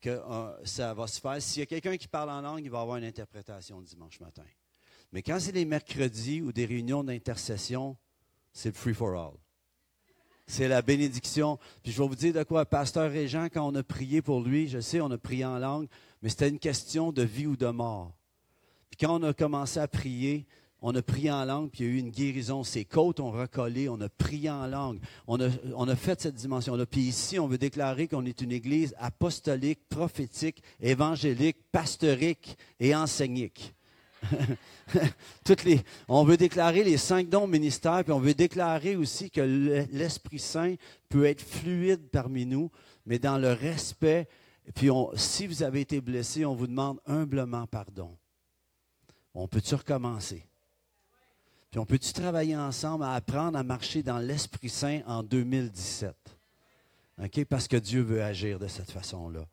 que 0.00 0.10
euh, 0.10 0.64
ça 0.64 0.92
va 0.92 1.06
se 1.06 1.20
faire. 1.20 1.40
S'il 1.40 1.60
y 1.60 1.62
a 1.62 1.66
quelqu'un 1.66 1.96
qui 1.96 2.08
parle 2.08 2.30
en 2.30 2.40
langue, 2.40 2.64
il 2.64 2.70
va 2.70 2.80
avoir 2.80 2.96
une 2.96 3.04
interprétation 3.04 3.80
dimanche 3.80 4.18
matin. 4.18 4.44
Mais 5.12 5.22
quand 5.22 5.38
c'est 5.38 5.52
les 5.52 5.64
mercredis 5.64 6.42
ou 6.42 6.52
des 6.52 6.66
réunions 6.66 7.04
d'intercession, 7.04 7.96
c'est 8.56 8.70
le 8.70 8.74
free 8.74 8.94
for 8.94 9.14
all. 9.14 9.34
C'est 10.46 10.66
la 10.66 10.80
bénédiction. 10.80 11.58
Puis 11.82 11.92
je 11.92 12.00
vais 12.00 12.08
vous 12.08 12.14
dire 12.14 12.32
de 12.32 12.42
quoi, 12.42 12.64
Pasteur 12.64 13.10
Régent, 13.10 13.48
quand 13.52 13.68
on 13.68 13.74
a 13.74 13.82
prié 13.82 14.22
pour 14.22 14.40
lui, 14.40 14.66
je 14.66 14.80
sais, 14.80 15.00
on 15.00 15.10
a 15.10 15.18
prié 15.18 15.44
en 15.44 15.58
langue, 15.58 15.88
mais 16.22 16.30
c'était 16.30 16.48
une 16.48 16.58
question 16.58 17.12
de 17.12 17.22
vie 17.22 17.46
ou 17.46 17.56
de 17.56 17.66
mort. 17.66 18.16
Puis 18.88 18.96
quand 19.00 19.20
on 19.20 19.22
a 19.24 19.34
commencé 19.34 19.78
à 19.78 19.86
prier, 19.86 20.46
on 20.80 20.94
a 20.94 21.02
prié 21.02 21.30
en 21.30 21.44
langue, 21.44 21.70
puis 21.70 21.84
il 21.84 21.86
y 21.86 21.90
a 21.90 21.92
eu 21.92 21.98
une 21.98 22.10
guérison. 22.10 22.64
Ses 22.64 22.86
côtes 22.86 23.20
ont 23.20 23.30
recollé, 23.30 23.90
on 23.90 24.00
a 24.00 24.08
prié 24.08 24.48
en 24.48 24.66
langue. 24.66 25.00
On 25.26 25.38
a, 25.38 25.48
on 25.74 25.86
a 25.88 25.96
fait 25.96 26.18
cette 26.18 26.36
dimension-là. 26.36 26.86
Puis 26.86 27.02
ici, 27.02 27.38
on 27.38 27.48
veut 27.48 27.58
déclarer 27.58 28.08
qu'on 28.08 28.24
est 28.24 28.40
une 28.40 28.52
église 28.52 28.94
apostolique, 28.98 29.86
prophétique, 29.90 30.62
évangélique, 30.80 31.58
pastourique 31.72 32.56
et 32.80 32.94
enseignique. 32.94 33.75
On 36.08 36.24
veut 36.24 36.36
déclarer 36.36 36.84
les 36.84 36.96
cinq 36.96 37.28
dons 37.28 37.46
ministères, 37.46 38.02
puis 38.04 38.12
on 38.12 38.20
veut 38.20 38.34
déclarer 38.34 38.96
aussi 38.96 39.30
que 39.30 39.40
l'Esprit 39.92 40.38
Saint 40.38 40.74
peut 41.08 41.24
être 41.24 41.42
fluide 41.42 42.08
parmi 42.10 42.46
nous, 42.46 42.70
mais 43.04 43.18
dans 43.18 43.38
le 43.38 43.52
respect. 43.52 44.28
Puis 44.74 44.88
si 45.14 45.46
vous 45.46 45.62
avez 45.62 45.82
été 45.82 46.00
blessé, 46.00 46.44
on 46.44 46.54
vous 46.54 46.66
demande 46.66 47.00
humblement 47.06 47.66
pardon. 47.66 48.16
On 49.34 49.48
peut-tu 49.48 49.74
recommencer? 49.74 50.46
Puis 51.70 51.78
on 51.78 51.86
peut-tu 51.86 52.12
travailler 52.12 52.56
ensemble 52.56 53.04
à 53.04 53.12
apprendre 53.12 53.58
à 53.58 53.62
marcher 53.62 54.02
dans 54.02 54.18
l'Esprit 54.18 54.68
Saint 54.68 55.00
en 55.06 55.22
2017? 55.22 56.14
OK? 57.22 57.44
Parce 57.44 57.68
que 57.68 57.76
Dieu 57.76 58.02
veut 58.02 58.22
agir 58.22 58.58
de 58.58 58.66
cette 58.66 58.90
façon-là. 58.90 59.46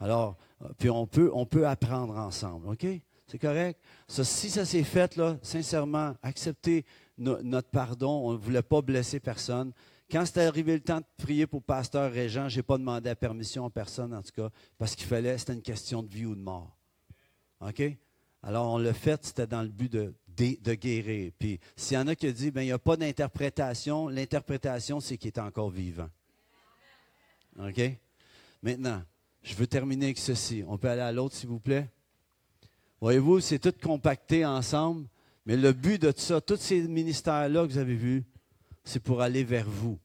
Alors, 0.00 0.36
puis 0.78 0.90
on 0.90 1.06
peut, 1.06 1.30
on 1.32 1.46
apprendre 1.64 2.16
ensemble. 2.16 2.68
C'est 3.26 3.38
correct? 3.38 3.80
si 4.08 4.50
ça 4.50 4.64
s'est 4.64 4.84
fait, 4.84 5.20
sincèrement, 5.42 6.14
acceptez 6.22 6.84
notre 7.18 7.68
pardon. 7.68 8.28
On 8.28 8.32
ne 8.32 8.38
voulait 8.38 8.62
pas 8.62 8.82
blesser 8.82 9.18
personne. 9.20 9.72
Quand 10.10 10.24
c'était 10.24 10.42
arrivé 10.42 10.74
le 10.74 10.80
temps 10.80 11.00
de 11.00 11.06
prier 11.16 11.46
pour 11.48 11.62
pasteur 11.62 12.12
Régent, 12.12 12.48
je 12.48 12.56
n'ai 12.56 12.62
pas 12.62 12.78
demandé 12.78 13.08
la 13.08 13.16
permission 13.16 13.64
à 13.64 13.70
personne, 13.70 14.14
en 14.14 14.22
tout 14.22 14.30
cas, 14.30 14.50
parce 14.78 14.94
qu'il 14.94 15.06
fallait, 15.06 15.36
c'était 15.36 15.54
une 15.54 15.62
question 15.62 16.02
de 16.02 16.08
vie 16.08 16.26
ou 16.26 16.36
de 16.36 16.40
mort. 16.40 16.76
OK? 17.60 17.82
Alors, 18.44 18.72
on 18.72 18.78
l'a 18.78 18.94
fait, 18.94 19.24
c'était 19.24 19.48
dans 19.48 19.62
le 19.62 19.68
but 19.68 19.90
de, 19.90 20.14
de, 20.28 20.74
guérir. 20.74 21.32
Puis, 21.36 21.58
s'il 21.74 21.96
y 21.96 21.98
en 21.98 22.06
a 22.06 22.14
qui 22.14 22.32
disent, 22.32 22.52
ben, 22.52 22.62
il 22.62 22.66
n'y 22.66 22.72
a 22.72 22.78
pas 22.78 22.96
d'interprétation, 22.96 24.06
l'interprétation, 24.06 25.00
c'est 25.00 25.18
qu'il 25.18 25.28
est 25.28 25.38
encore 25.40 25.70
vivant. 25.70 26.08
OK? 27.58 27.80
Maintenant, 28.62 29.02
je 29.42 29.54
veux 29.54 29.66
terminer 29.66 30.06
avec 30.06 30.18
ceci. 30.18 30.62
On 30.68 30.78
peut 30.78 30.88
aller 30.88 31.00
à 31.00 31.10
l'autre, 31.10 31.34
s'il 31.34 31.48
vous 31.48 31.58
plaît? 31.58 31.88
Voyez-vous, 33.00 33.40
c'est 33.40 33.58
tout 33.58 33.74
compacté 33.82 34.44
ensemble, 34.44 35.06
mais 35.44 35.56
le 35.56 35.72
but 35.72 36.00
de 36.00 36.12
ça, 36.16 36.40
tous 36.40 36.56
ces 36.56 36.82
ministères-là 36.82 37.66
que 37.66 37.72
vous 37.72 37.78
avez 37.78 37.94
vus, 37.94 38.24
c'est 38.84 39.00
pour 39.00 39.20
aller 39.20 39.44
vers 39.44 39.68
vous. 39.68 39.98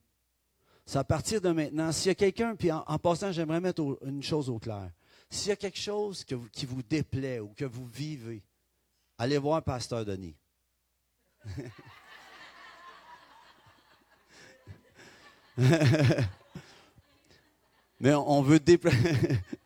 C'est 0.85 0.99
à 0.99 1.03
partir 1.03 1.39
de 1.39 1.49
maintenant, 1.51 1.91
s'il 1.91 2.09
y 2.09 2.11
a 2.11 2.15
quelqu'un, 2.15 2.55
puis 2.55 2.71
en, 2.71 2.83
passant, 2.99 3.31
j'aimerais 3.31 3.61
mettre 3.61 3.99
une 4.05 4.21
chose 4.21 4.49
au 4.49 4.59
clair. 4.59 4.91
S'il 5.29 5.49
y 5.49 5.53
a 5.53 5.55
quelque 5.55 5.79
chose 5.79 6.25
qui 6.51 6.65
vous 6.65 6.83
déplaît 6.83 7.39
ou 7.39 7.53
que 7.55 7.63
vous 7.63 7.85
vivez, 7.85 8.43
allez 9.17 9.37
voir 9.37 9.63
Pasteur 9.63 10.03
Denis. 10.03 10.35
Mais 17.99 18.13
on 18.13 18.41
veut 18.41 18.59
déplacer. 18.59 19.15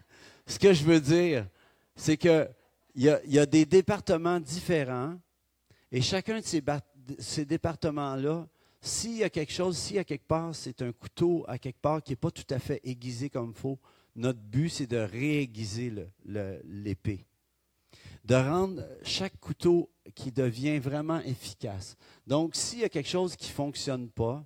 Ce 0.45 0.59
que 0.59 0.73
je 0.73 0.83
veux 0.83 0.99
dire, 0.99 1.47
c'est 1.95 2.17
que 2.17 2.47
il 2.95 3.03
y, 3.03 3.39
a, 3.39 3.45
des 3.45 3.65
départements 3.65 4.39
différents 4.39 5.19
et 5.91 6.01
chacun 6.01 6.39
de 6.39 7.15
ces, 7.19 7.45
départements-là, 7.45 8.47
s'il 8.79 9.17
y 9.17 9.23
a 9.23 9.29
quelque 9.29 9.51
chose, 9.51 9.77
s'il 9.77 9.97
y 9.97 9.99
a 9.99 10.03
quelque 10.03 10.27
part, 10.27 10.55
c'est 10.55 10.81
un 10.81 10.93
couteau 10.93 11.43
à 11.47 11.57
quelque 11.57 11.81
part 11.81 12.01
qui 12.01 12.13
n'est 12.13 12.17
pas 12.17 12.31
tout 12.31 12.47
à 12.49 12.59
fait 12.59 12.79
aiguisé 12.83 13.29
comme 13.29 13.49
il 13.49 13.59
faut, 13.59 13.77
notre 14.15 14.39
but, 14.39 14.69
c'est 14.69 14.87
de 14.87 14.97
réaiguiser 14.97 15.93
l'épée. 16.23 17.25
de 18.23 18.35
rendre 18.35 18.81
chaque 19.03 19.37
couteau 19.39 19.89
qui 20.15 20.31
devient 20.31 20.79
vraiment 20.79 21.19
efficace. 21.19 21.95
Donc, 22.25 22.55
s'il 22.55 22.79
y 22.79 22.83
a 22.83 22.89
quelque 22.89 23.09
chose 23.09 23.35
qui 23.35 23.49
ne 23.49 23.53
fonctionne 23.53 24.09
pas, 24.09 24.43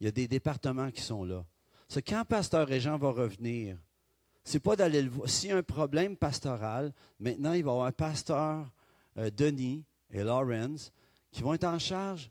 il 0.00 0.04
y 0.04 0.08
a 0.08 0.12
des 0.12 0.26
départements 0.26 0.90
qui 0.90 1.02
sont 1.02 1.24
là. 1.24 1.44
C'est 1.88 2.02
quand 2.02 2.24
Pasteur 2.24 2.66
Régent 2.66 2.98
va 2.98 3.10
revenir, 3.10 3.78
c'est 4.44 4.60
pas 4.60 4.76
d'aller 4.76 5.02
le 5.02 5.10
voir. 5.10 5.28
S'il 5.28 5.50
y 5.50 5.52
a 5.52 5.56
un 5.56 5.62
problème 5.62 6.16
pastoral, 6.16 6.92
maintenant, 7.18 7.52
il 7.52 7.64
va 7.64 7.70
y 7.70 7.72
avoir 7.72 7.86
un 7.86 7.92
pasteur, 7.92 8.70
euh, 9.18 9.30
Denis 9.30 9.84
et 10.10 10.22
Lawrence, 10.22 10.92
qui 11.30 11.42
vont 11.42 11.54
être 11.54 11.64
en 11.64 11.78
charge, 11.78 12.30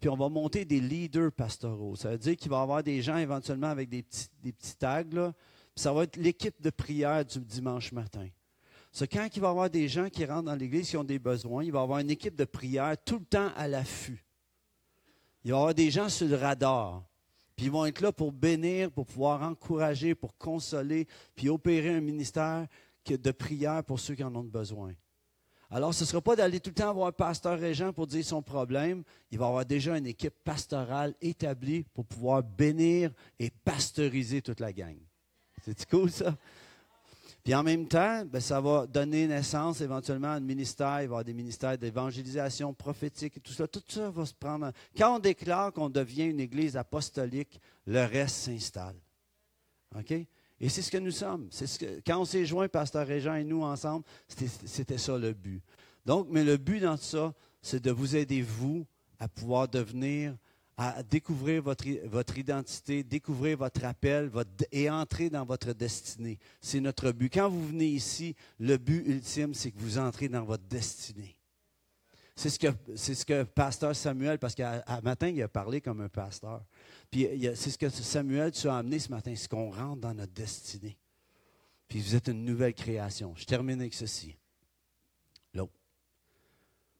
puis 0.00 0.08
on 0.08 0.16
va 0.16 0.28
monter 0.28 0.64
des 0.64 0.80
leaders 0.80 1.32
pastoraux. 1.32 1.96
Ça 1.96 2.10
veut 2.10 2.18
dire 2.18 2.36
qu'il 2.36 2.50
va 2.50 2.58
y 2.58 2.62
avoir 2.62 2.82
des 2.82 3.02
gens 3.02 3.18
éventuellement 3.18 3.68
avec 3.68 3.88
des 3.88 4.02
petits, 4.02 4.28
des 4.42 4.52
petits 4.52 4.76
tags, 4.76 5.04
puis 5.04 5.82
ça 5.82 5.92
va 5.92 6.04
être 6.04 6.16
l'équipe 6.16 6.60
de 6.60 6.70
prière 6.70 7.24
du 7.24 7.38
dimanche 7.40 7.92
matin. 7.92 8.28
C'est 8.92 9.06
quand 9.06 9.28
il 9.34 9.40
va 9.40 9.48
y 9.48 9.50
avoir 9.50 9.70
des 9.70 9.88
gens 9.88 10.08
qui 10.08 10.24
rentrent 10.24 10.44
dans 10.44 10.54
l'Église 10.54 10.88
qui 10.88 10.96
ont 10.96 11.04
des 11.04 11.18
besoins, 11.18 11.62
il 11.62 11.70
va 11.70 11.80
y 11.80 11.82
avoir 11.82 11.98
une 12.00 12.10
équipe 12.10 12.34
de 12.34 12.44
prière 12.44 12.96
tout 13.04 13.18
le 13.18 13.24
temps 13.24 13.50
à 13.56 13.68
l'affût. 13.68 14.24
Il 15.44 15.52
va 15.52 15.56
y 15.56 15.60
avoir 15.60 15.74
des 15.74 15.90
gens 15.90 16.08
sur 16.08 16.26
le 16.26 16.36
radar. 16.36 17.04
Puis 17.60 17.66
ils 17.66 17.72
vont 17.72 17.84
être 17.84 18.00
là 18.00 18.10
pour 18.10 18.32
bénir, 18.32 18.90
pour 18.90 19.04
pouvoir 19.04 19.42
encourager, 19.42 20.14
pour 20.14 20.34
consoler, 20.38 21.06
puis 21.36 21.50
opérer 21.50 21.90
un 21.90 22.00
ministère 22.00 22.66
de 23.06 23.30
prière 23.32 23.84
pour 23.84 24.00
ceux 24.00 24.14
qui 24.14 24.24
en 24.24 24.34
ont 24.34 24.42
besoin. 24.42 24.94
Alors, 25.68 25.92
ce 25.92 26.04
ne 26.04 26.06
sera 26.06 26.22
pas 26.22 26.36
d'aller 26.36 26.58
tout 26.58 26.70
le 26.70 26.74
temps 26.76 26.94
voir 26.94 27.08
un 27.08 27.12
pasteur 27.12 27.60
régent 27.60 27.92
pour 27.92 28.06
dire 28.06 28.24
son 28.24 28.40
problème. 28.40 29.02
Il 29.30 29.38
va 29.38 29.48
avoir 29.48 29.66
déjà 29.66 29.98
une 29.98 30.06
équipe 30.06 30.32
pastorale 30.42 31.14
établie 31.20 31.84
pour 31.92 32.06
pouvoir 32.06 32.42
bénir 32.42 33.12
et 33.38 33.50
pasteuriser 33.50 34.40
toute 34.40 34.60
la 34.60 34.72
gang. 34.72 34.96
C'est 35.62 35.86
cool, 35.90 36.10
ça? 36.10 36.34
Puis 37.42 37.54
en 37.54 37.62
même 37.62 37.88
temps, 37.88 38.24
ben, 38.26 38.40
ça 38.40 38.60
va 38.60 38.86
donner 38.86 39.26
naissance 39.26 39.80
éventuellement 39.80 40.28
à 40.28 40.32
un 40.32 40.40
ministère. 40.40 40.88
Il 40.88 40.96
va 40.96 41.02
y 41.02 41.04
avoir 41.04 41.24
des 41.24 41.32
ministères 41.32 41.78
d'évangélisation 41.78 42.74
prophétique 42.74 43.38
et 43.38 43.40
tout 43.40 43.52
ça. 43.52 43.66
Tout 43.66 43.82
ça 43.88 44.10
va 44.10 44.26
se 44.26 44.34
prendre. 44.34 44.72
Quand 44.96 45.16
on 45.16 45.18
déclare 45.18 45.72
qu'on 45.72 45.88
devient 45.88 46.26
une 46.26 46.40
église 46.40 46.76
apostolique, 46.76 47.60
le 47.86 48.04
reste 48.04 48.36
s'installe. 48.36 48.96
OK? 49.96 50.12
Et 50.12 50.68
c'est 50.68 50.82
ce 50.82 50.90
que 50.90 50.98
nous 50.98 51.10
sommes. 51.10 51.48
Ce 51.50 51.78
que, 51.78 52.02
quand 52.06 52.20
on 52.20 52.24
s'est 52.26 52.44
joint, 52.44 52.68
Pasteur 52.68 53.06
Régent 53.06 53.34
et 53.34 53.44
nous 53.44 53.62
ensemble, 53.62 54.04
c'était 54.28 54.98
ça 54.98 55.16
le 55.16 55.32
but. 55.32 55.62
Donc, 56.04 56.28
mais 56.30 56.44
le 56.44 56.58
but 56.58 56.80
dans 56.80 56.96
tout 56.96 57.04
ça, 57.04 57.34
c'est 57.62 57.82
de 57.82 57.90
vous 57.90 58.16
aider, 58.16 58.42
vous, 58.42 58.86
à 59.18 59.28
pouvoir 59.28 59.68
devenir 59.68 60.36
à 60.82 61.02
découvrir 61.02 61.62
votre, 61.62 62.38
identité, 62.38 63.04
découvrir 63.04 63.58
votre 63.58 63.84
appel 63.84 64.30
et 64.72 64.88
entrer 64.88 65.28
dans 65.28 65.44
votre 65.44 65.74
destinée. 65.74 66.38
C'est 66.62 66.80
notre 66.80 67.12
but. 67.12 67.30
Quand 67.30 67.50
vous 67.50 67.66
venez 67.66 67.88
ici, 67.88 68.34
le 68.58 68.78
but 68.78 69.06
ultime, 69.06 69.52
c'est 69.52 69.72
que 69.72 69.78
vous 69.78 69.98
entrez 69.98 70.30
dans 70.30 70.42
votre 70.42 70.64
destinée. 70.64 71.36
C'est 72.34 72.48
ce 72.48 72.58
que, 72.58 72.68
c'est 72.96 73.14
ce 73.14 73.26
que 73.26 73.42
pasteur 73.42 73.94
Samuel, 73.94 74.38
parce 74.38 74.54
qu'à 74.54 74.82
matin, 75.02 75.28
il 75.28 75.42
a 75.42 75.48
parlé 75.48 75.82
comme 75.82 76.00
un 76.00 76.08
pasteur. 76.08 76.64
Puis 77.10 77.28
c'est 77.56 77.72
ce 77.72 77.76
que 77.76 77.90
Samuel 77.90 78.50
tu 78.52 78.66
as 78.66 78.76
amené 78.76 78.98
ce 78.98 79.10
matin, 79.10 79.34
c'est 79.36 79.50
qu'on 79.50 79.70
rentre 79.70 80.00
dans 80.00 80.14
notre 80.14 80.32
destinée. 80.32 80.96
Puis 81.88 82.00
vous 82.00 82.14
êtes 82.14 82.28
une 82.28 82.46
nouvelle 82.46 82.72
création. 82.72 83.34
Je 83.36 83.44
termine 83.44 83.82
avec 83.82 83.92
ceci. 83.92 84.34
L'autre. 85.52 85.74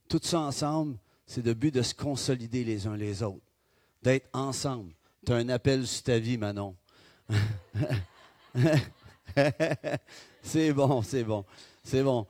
Tout 0.07 0.21
ça 0.23 0.41
ensemble, 0.41 0.99
c'est 1.25 1.47
le 1.47 1.55
but 1.55 1.73
de 1.73 1.81
se 1.81 1.95
consolider 1.95 2.63
les 2.63 2.87
uns 2.87 2.97
les 2.99 3.23
autres 3.23 3.50
d'être 4.03 4.29
ensemble. 4.33 4.93
Tu 5.25 5.33
as 5.33 5.37
un 5.37 5.49
appel 5.49 5.87
sur 5.87 6.03
ta 6.05 6.19
vie, 6.19 6.39
Manon. 6.39 6.77
c'est 10.43 10.73
bon, 10.73 11.03
c'est 11.03 11.25
bon, 11.25 11.45
c'est 11.85 12.03
bon. 12.03 12.27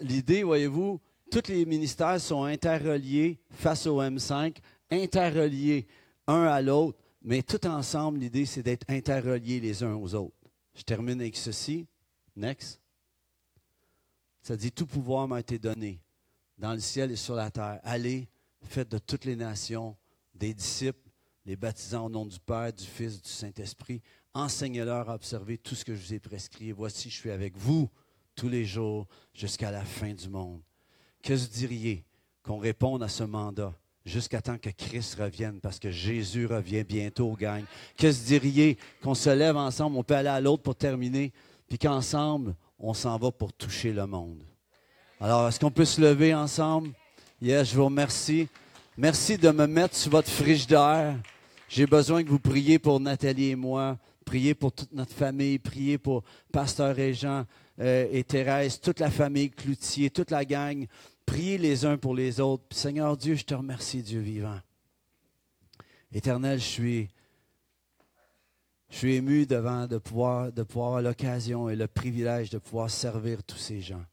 L'idée, 0.00 0.42
voyez-vous, 0.42 1.00
tous 1.30 1.48
les 1.48 1.64
ministères 1.64 2.20
sont 2.20 2.44
interreliés 2.44 3.38
face 3.50 3.86
au 3.86 4.02
M5, 4.02 4.56
interreliés 4.90 5.86
un 6.26 6.42
à 6.44 6.60
l'autre, 6.60 6.98
mais 7.22 7.42
tout 7.42 7.64
ensemble, 7.66 8.18
l'idée, 8.18 8.46
c'est 8.46 8.62
d'être 8.62 8.88
interreliés 8.88 9.60
les 9.60 9.82
uns 9.82 9.94
aux 9.94 10.14
autres. 10.14 10.34
Je 10.74 10.82
termine 10.82 11.20
avec 11.20 11.36
ceci. 11.36 11.86
Next. 12.36 12.80
Ça 14.42 14.56
dit, 14.56 14.72
tout 14.72 14.86
pouvoir 14.86 15.28
m'a 15.28 15.40
été 15.40 15.58
donné 15.58 16.00
dans 16.56 16.72
le 16.72 16.80
ciel 16.80 17.10
et 17.10 17.16
sur 17.16 17.34
la 17.34 17.50
terre. 17.50 17.80
Allez, 17.82 18.28
faites 18.62 18.88
de 18.88 18.98
toutes 18.98 19.24
les 19.24 19.36
nations 19.36 19.96
des 20.34 20.54
disciples, 20.54 20.99
les 21.46 21.56
baptisant 21.56 22.06
au 22.06 22.08
nom 22.10 22.26
du 22.26 22.38
Père, 22.38 22.72
du 22.72 22.84
Fils, 22.84 23.20
du 23.22 23.28
Saint-Esprit. 23.28 24.02
Enseignez-leur 24.34 25.10
à 25.10 25.14
observer 25.14 25.58
tout 25.58 25.74
ce 25.74 25.84
que 25.84 25.94
je 25.94 26.06
vous 26.06 26.14
ai 26.14 26.20
prescrit. 26.20 26.72
voici, 26.72 27.10
je 27.10 27.16
suis 27.16 27.30
avec 27.30 27.56
vous 27.56 27.88
tous 28.34 28.48
les 28.48 28.64
jours 28.64 29.06
jusqu'à 29.34 29.70
la 29.70 29.84
fin 29.84 30.14
du 30.14 30.28
monde. 30.28 30.60
Que 31.22 31.34
vous 31.34 31.46
diriez 31.46 32.04
qu'on 32.42 32.58
réponde 32.58 33.02
à 33.02 33.08
ce 33.08 33.24
mandat 33.24 33.74
jusqu'à 34.04 34.40
temps 34.40 34.58
que 34.58 34.70
Christ 34.70 35.16
revienne, 35.16 35.60
parce 35.60 35.78
que 35.78 35.90
Jésus 35.90 36.46
revient 36.46 36.84
bientôt, 36.84 37.34
gagne. 37.36 37.64
Que 37.96 38.10
se 38.10 38.24
diriez 38.24 38.78
qu'on 39.02 39.14
se 39.14 39.30
lève 39.30 39.56
ensemble, 39.56 39.96
on 39.96 40.02
peut 40.02 40.16
aller 40.16 40.28
à 40.28 40.40
l'autre 40.40 40.62
pour 40.62 40.74
terminer, 40.74 41.32
puis 41.68 41.78
qu'ensemble, 41.78 42.54
on 42.78 42.94
s'en 42.94 43.18
va 43.18 43.30
pour 43.30 43.52
toucher 43.52 43.92
le 43.92 44.06
monde? 44.06 44.42
Alors, 45.20 45.48
est-ce 45.48 45.60
qu'on 45.60 45.70
peut 45.70 45.84
se 45.84 46.00
lever 46.00 46.34
ensemble? 46.34 46.92
Yes, 47.42 47.70
je 47.70 47.76
vous 47.76 47.84
remercie. 47.84 48.48
Merci 49.02 49.38
de 49.38 49.48
me 49.48 49.66
mettre 49.66 49.96
sur 49.96 50.10
votre 50.10 50.28
frigidaire. 50.28 51.18
J'ai 51.70 51.86
besoin 51.86 52.22
que 52.22 52.28
vous 52.28 52.38
priez 52.38 52.78
pour 52.78 53.00
Nathalie 53.00 53.48
et 53.48 53.56
moi, 53.56 53.98
priez 54.26 54.54
pour 54.54 54.72
toute 54.72 54.92
notre 54.92 55.14
famille, 55.14 55.58
priez 55.58 55.96
pour 55.96 56.22
Pasteur 56.52 56.94
Régent 56.94 57.46
euh, 57.78 58.06
et 58.12 58.22
Thérèse, 58.24 58.78
toute 58.78 59.00
la 59.00 59.10
famille 59.10 59.50
Cloutier, 59.50 60.10
toute 60.10 60.30
la 60.30 60.44
gang. 60.44 60.86
Priez 61.24 61.56
les 61.56 61.86
uns 61.86 61.96
pour 61.96 62.14
les 62.14 62.40
autres. 62.40 62.64
Seigneur 62.72 63.16
Dieu, 63.16 63.36
je 63.36 63.44
te 63.46 63.54
remercie, 63.54 64.02
Dieu 64.02 64.20
vivant. 64.20 64.60
Éternel, 66.12 66.58
je 66.58 66.64
suis, 66.66 67.08
je 68.90 68.96
suis 68.98 69.14
ému 69.14 69.46
devant 69.46 69.86
de 69.86 69.96
pouvoir, 69.96 70.52
de 70.52 70.62
pouvoir 70.62 71.00
l'occasion 71.00 71.70
et 71.70 71.74
le 71.74 71.86
privilège 71.86 72.50
de 72.50 72.58
pouvoir 72.58 72.90
servir 72.90 73.42
tous 73.44 73.56
ces 73.56 73.80
gens. 73.80 74.04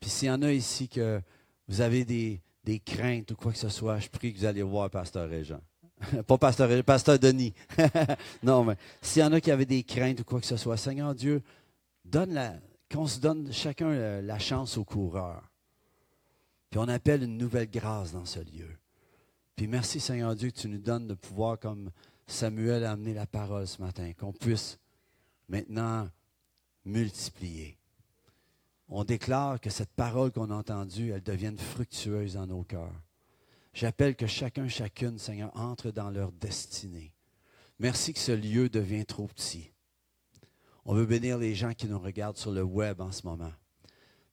Puis 0.00 0.08
s'il 0.08 0.28
y 0.28 0.30
en 0.30 0.40
a 0.40 0.50
ici 0.50 0.88
que 0.88 1.20
vous 1.68 1.82
avez 1.82 2.06
des, 2.06 2.40
des 2.68 2.80
craintes 2.80 3.30
ou 3.30 3.34
quoi 3.34 3.52
que 3.52 3.56
ce 3.56 3.70
soit, 3.70 3.98
je 3.98 4.10
prie 4.10 4.30
que 4.30 4.38
vous 4.40 4.44
allez 4.44 4.62
voir 4.62 4.90
Pasteur 4.90 5.26
Régent. 5.26 5.62
Pas 6.26 6.36
Pasteur 6.36 6.68
Régent, 6.68 6.82
Pasteur 6.82 7.18
Denis. 7.18 7.54
non, 8.42 8.62
mais 8.62 8.76
s'il 9.00 9.22
y 9.22 9.24
en 9.24 9.32
a 9.32 9.40
qui 9.40 9.50
avaient 9.50 9.64
des 9.64 9.82
craintes 9.82 10.20
ou 10.20 10.24
quoi 10.24 10.38
que 10.38 10.46
ce 10.46 10.58
soit, 10.58 10.76
Seigneur 10.76 11.14
Dieu, 11.14 11.42
donne 12.04 12.34
la, 12.34 12.56
qu'on 12.92 13.06
se 13.06 13.20
donne 13.20 13.50
chacun 13.54 13.88
la, 13.88 14.20
la 14.20 14.38
chance 14.38 14.76
au 14.76 14.84
coureur. 14.84 15.50
Puis 16.68 16.78
on 16.78 16.88
appelle 16.88 17.22
une 17.22 17.38
nouvelle 17.38 17.70
grâce 17.70 18.12
dans 18.12 18.26
ce 18.26 18.40
lieu. 18.40 18.68
Puis 19.56 19.66
merci 19.66 19.98
Seigneur 19.98 20.36
Dieu 20.36 20.50
que 20.50 20.58
tu 20.58 20.68
nous 20.68 20.76
donnes 20.76 21.06
de 21.06 21.14
pouvoir, 21.14 21.58
comme 21.58 21.90
Samuel 22.26 22.84
a 22.84 22.92
amené 22.92 23.14
la 23.14 23.24
parole 23.26 23.66
ce 23.66 23.80
matin, 23.80 24.12
qu'on 24.12 24.34
puisse 24.34 24.78
maintenant 25.48 26.06
multiplier 26.84 27.77
on 28.88 29.04
déclare 29.04 29.60
que 29.60 29.70
cette 29.70 29.92
parole 29.92 30.32
qu'on 30.32 30.50
a 30.50 30.54
entendue, 30.54 31.10
elle 31.10 31.22
devienne 31.22 31.58
fructueuse 31.58 32.34
dans 32.34 32.46
nos 32.46 32.62
cœurs. 32.62 33.02
J'appelle 33.74 34.16
que 34.16 34.26
chacun, 34.26 34.66
chacune, 34.68 35.18
Seigneur, 35.18 35.50
entre 35.54 35.90
dans 35.90 36.10
leur 36.10 36.32
destinée. 36.32 37.12
Merci 37.78 38.12
que 38.12 38.18
ce 38.18 38.32
lieu 38.32 38.68
devient 38.68 39.04
trop 39.04 39.26
petit. 39.26 39.70
On 40.84 40.94
veut 40.94 41.06
bénir 41.06 41.38
les 41.38 41.54
gens 41.54 41.74
qui 41.74 41.86
nous 41.86 41.98
regardent 41.98 42.38
sur 42.38 42.50
le 42.50 42.62
web 42.62 43.00
en 43.00 43.12
ce 43.12 43.26
moment. 43.26 43.52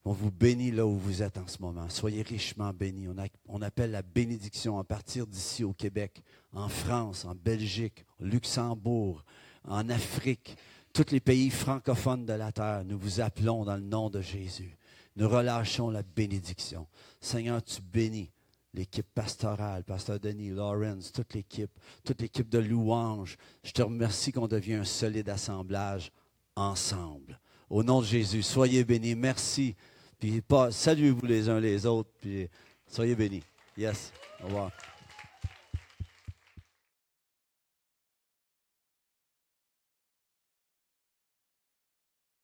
On 0.04 0.12
vous 0.12 0.30
bénit 0.30 0.70
là 0.70 0.86
où 0.86 0.96
vous 0.96 1.22
êtes 1.22 1.36
en 1.36 1.46
ce 1.46 1.60
moment. 1.60 1.88
Soyez 1.88 2.22
richement 2.22 2.72
bénis. 2.72 3.08
On, 3.08 3.16
on 3.48 3.60
appelle 3.60 3.90
la 3.90 4.02
bénédiction 4.02 4.78
à 4.78 4.84
partir 4.84 5.26
d'ici 5.26 5.64
au 5.64 5.72
Québec, 5.72 6.22
en 6.52 6.68
France, 6.68 7.24
en 7.24 7.34
Belgique, 7.34 8.06
au 8.20 8.24
Luxembourg, 8.24 9.24
en 9.64 9.88
Afrique, 9.90 10.56
tous 10.96 11.12
les 11.12 11.20
pays 11.20 11.50
francophones 11.50 12.24
de 12.24 12.32
la 12.32 12.52
terre, 12.52 12.82
nous 12.86 12.98
vous 12.98 13.20
appelons 13.20 13.66
dans 13.66 13.74
le 13.74 13.82
nom 13.82 14.08
de 14.08 14.22
Jésus. 14.22 14.74
Nous 15.16 15.28
relâchons 15.28 15.90
la 15.90 16.02
bénédiction. 16.02 16.86
Seigneur, 17.20 17.62
tu 17.62 17.82
bénis 17.82 18.30
l'équipe 18.72 19.06
pastorale, 19.14 19.84
Pasteur 19.84 20.18
Denis, 20.18 20.50
Lawrence, 20.50 21.12
toute 21.12 21.34
l'équipe, 21.34 21.70
toute 22.02 22.22
l'équipe 22.22 22.48
de 22.48 22.58
louanges. 22.58 23.36
Je 23.62 23.72
te 23.72 23.82
remercie 23.82 24.32
qu'on 24.32 24.48
devienne 24.48 24.80
un 24.80 24.84
solide 24.84 25.28
assemblage 25.28 26.10
ensemble. 26.54 27.38
Au 27.68 27.82
nom 27.82 28.00
de 28.00 28.06
Jésus, 28.06 28.42
soyez 28.42 28.82
bénis. 28.82 29.14
Merci. 29.14 29.76
Puis 30.18 30.42
saluez-vous 30.70 31.26
les 31.26 31.50
uns 31.50 31.60
les 31.60 31.84
autres. 31.84 32.10
Puis 32.22 32.48
soyez 32.86 33.14
bénis. 33.14 33.42
Yes. 33.76 34.14
Au 34.42 34.46
revoir. 34.46 34.70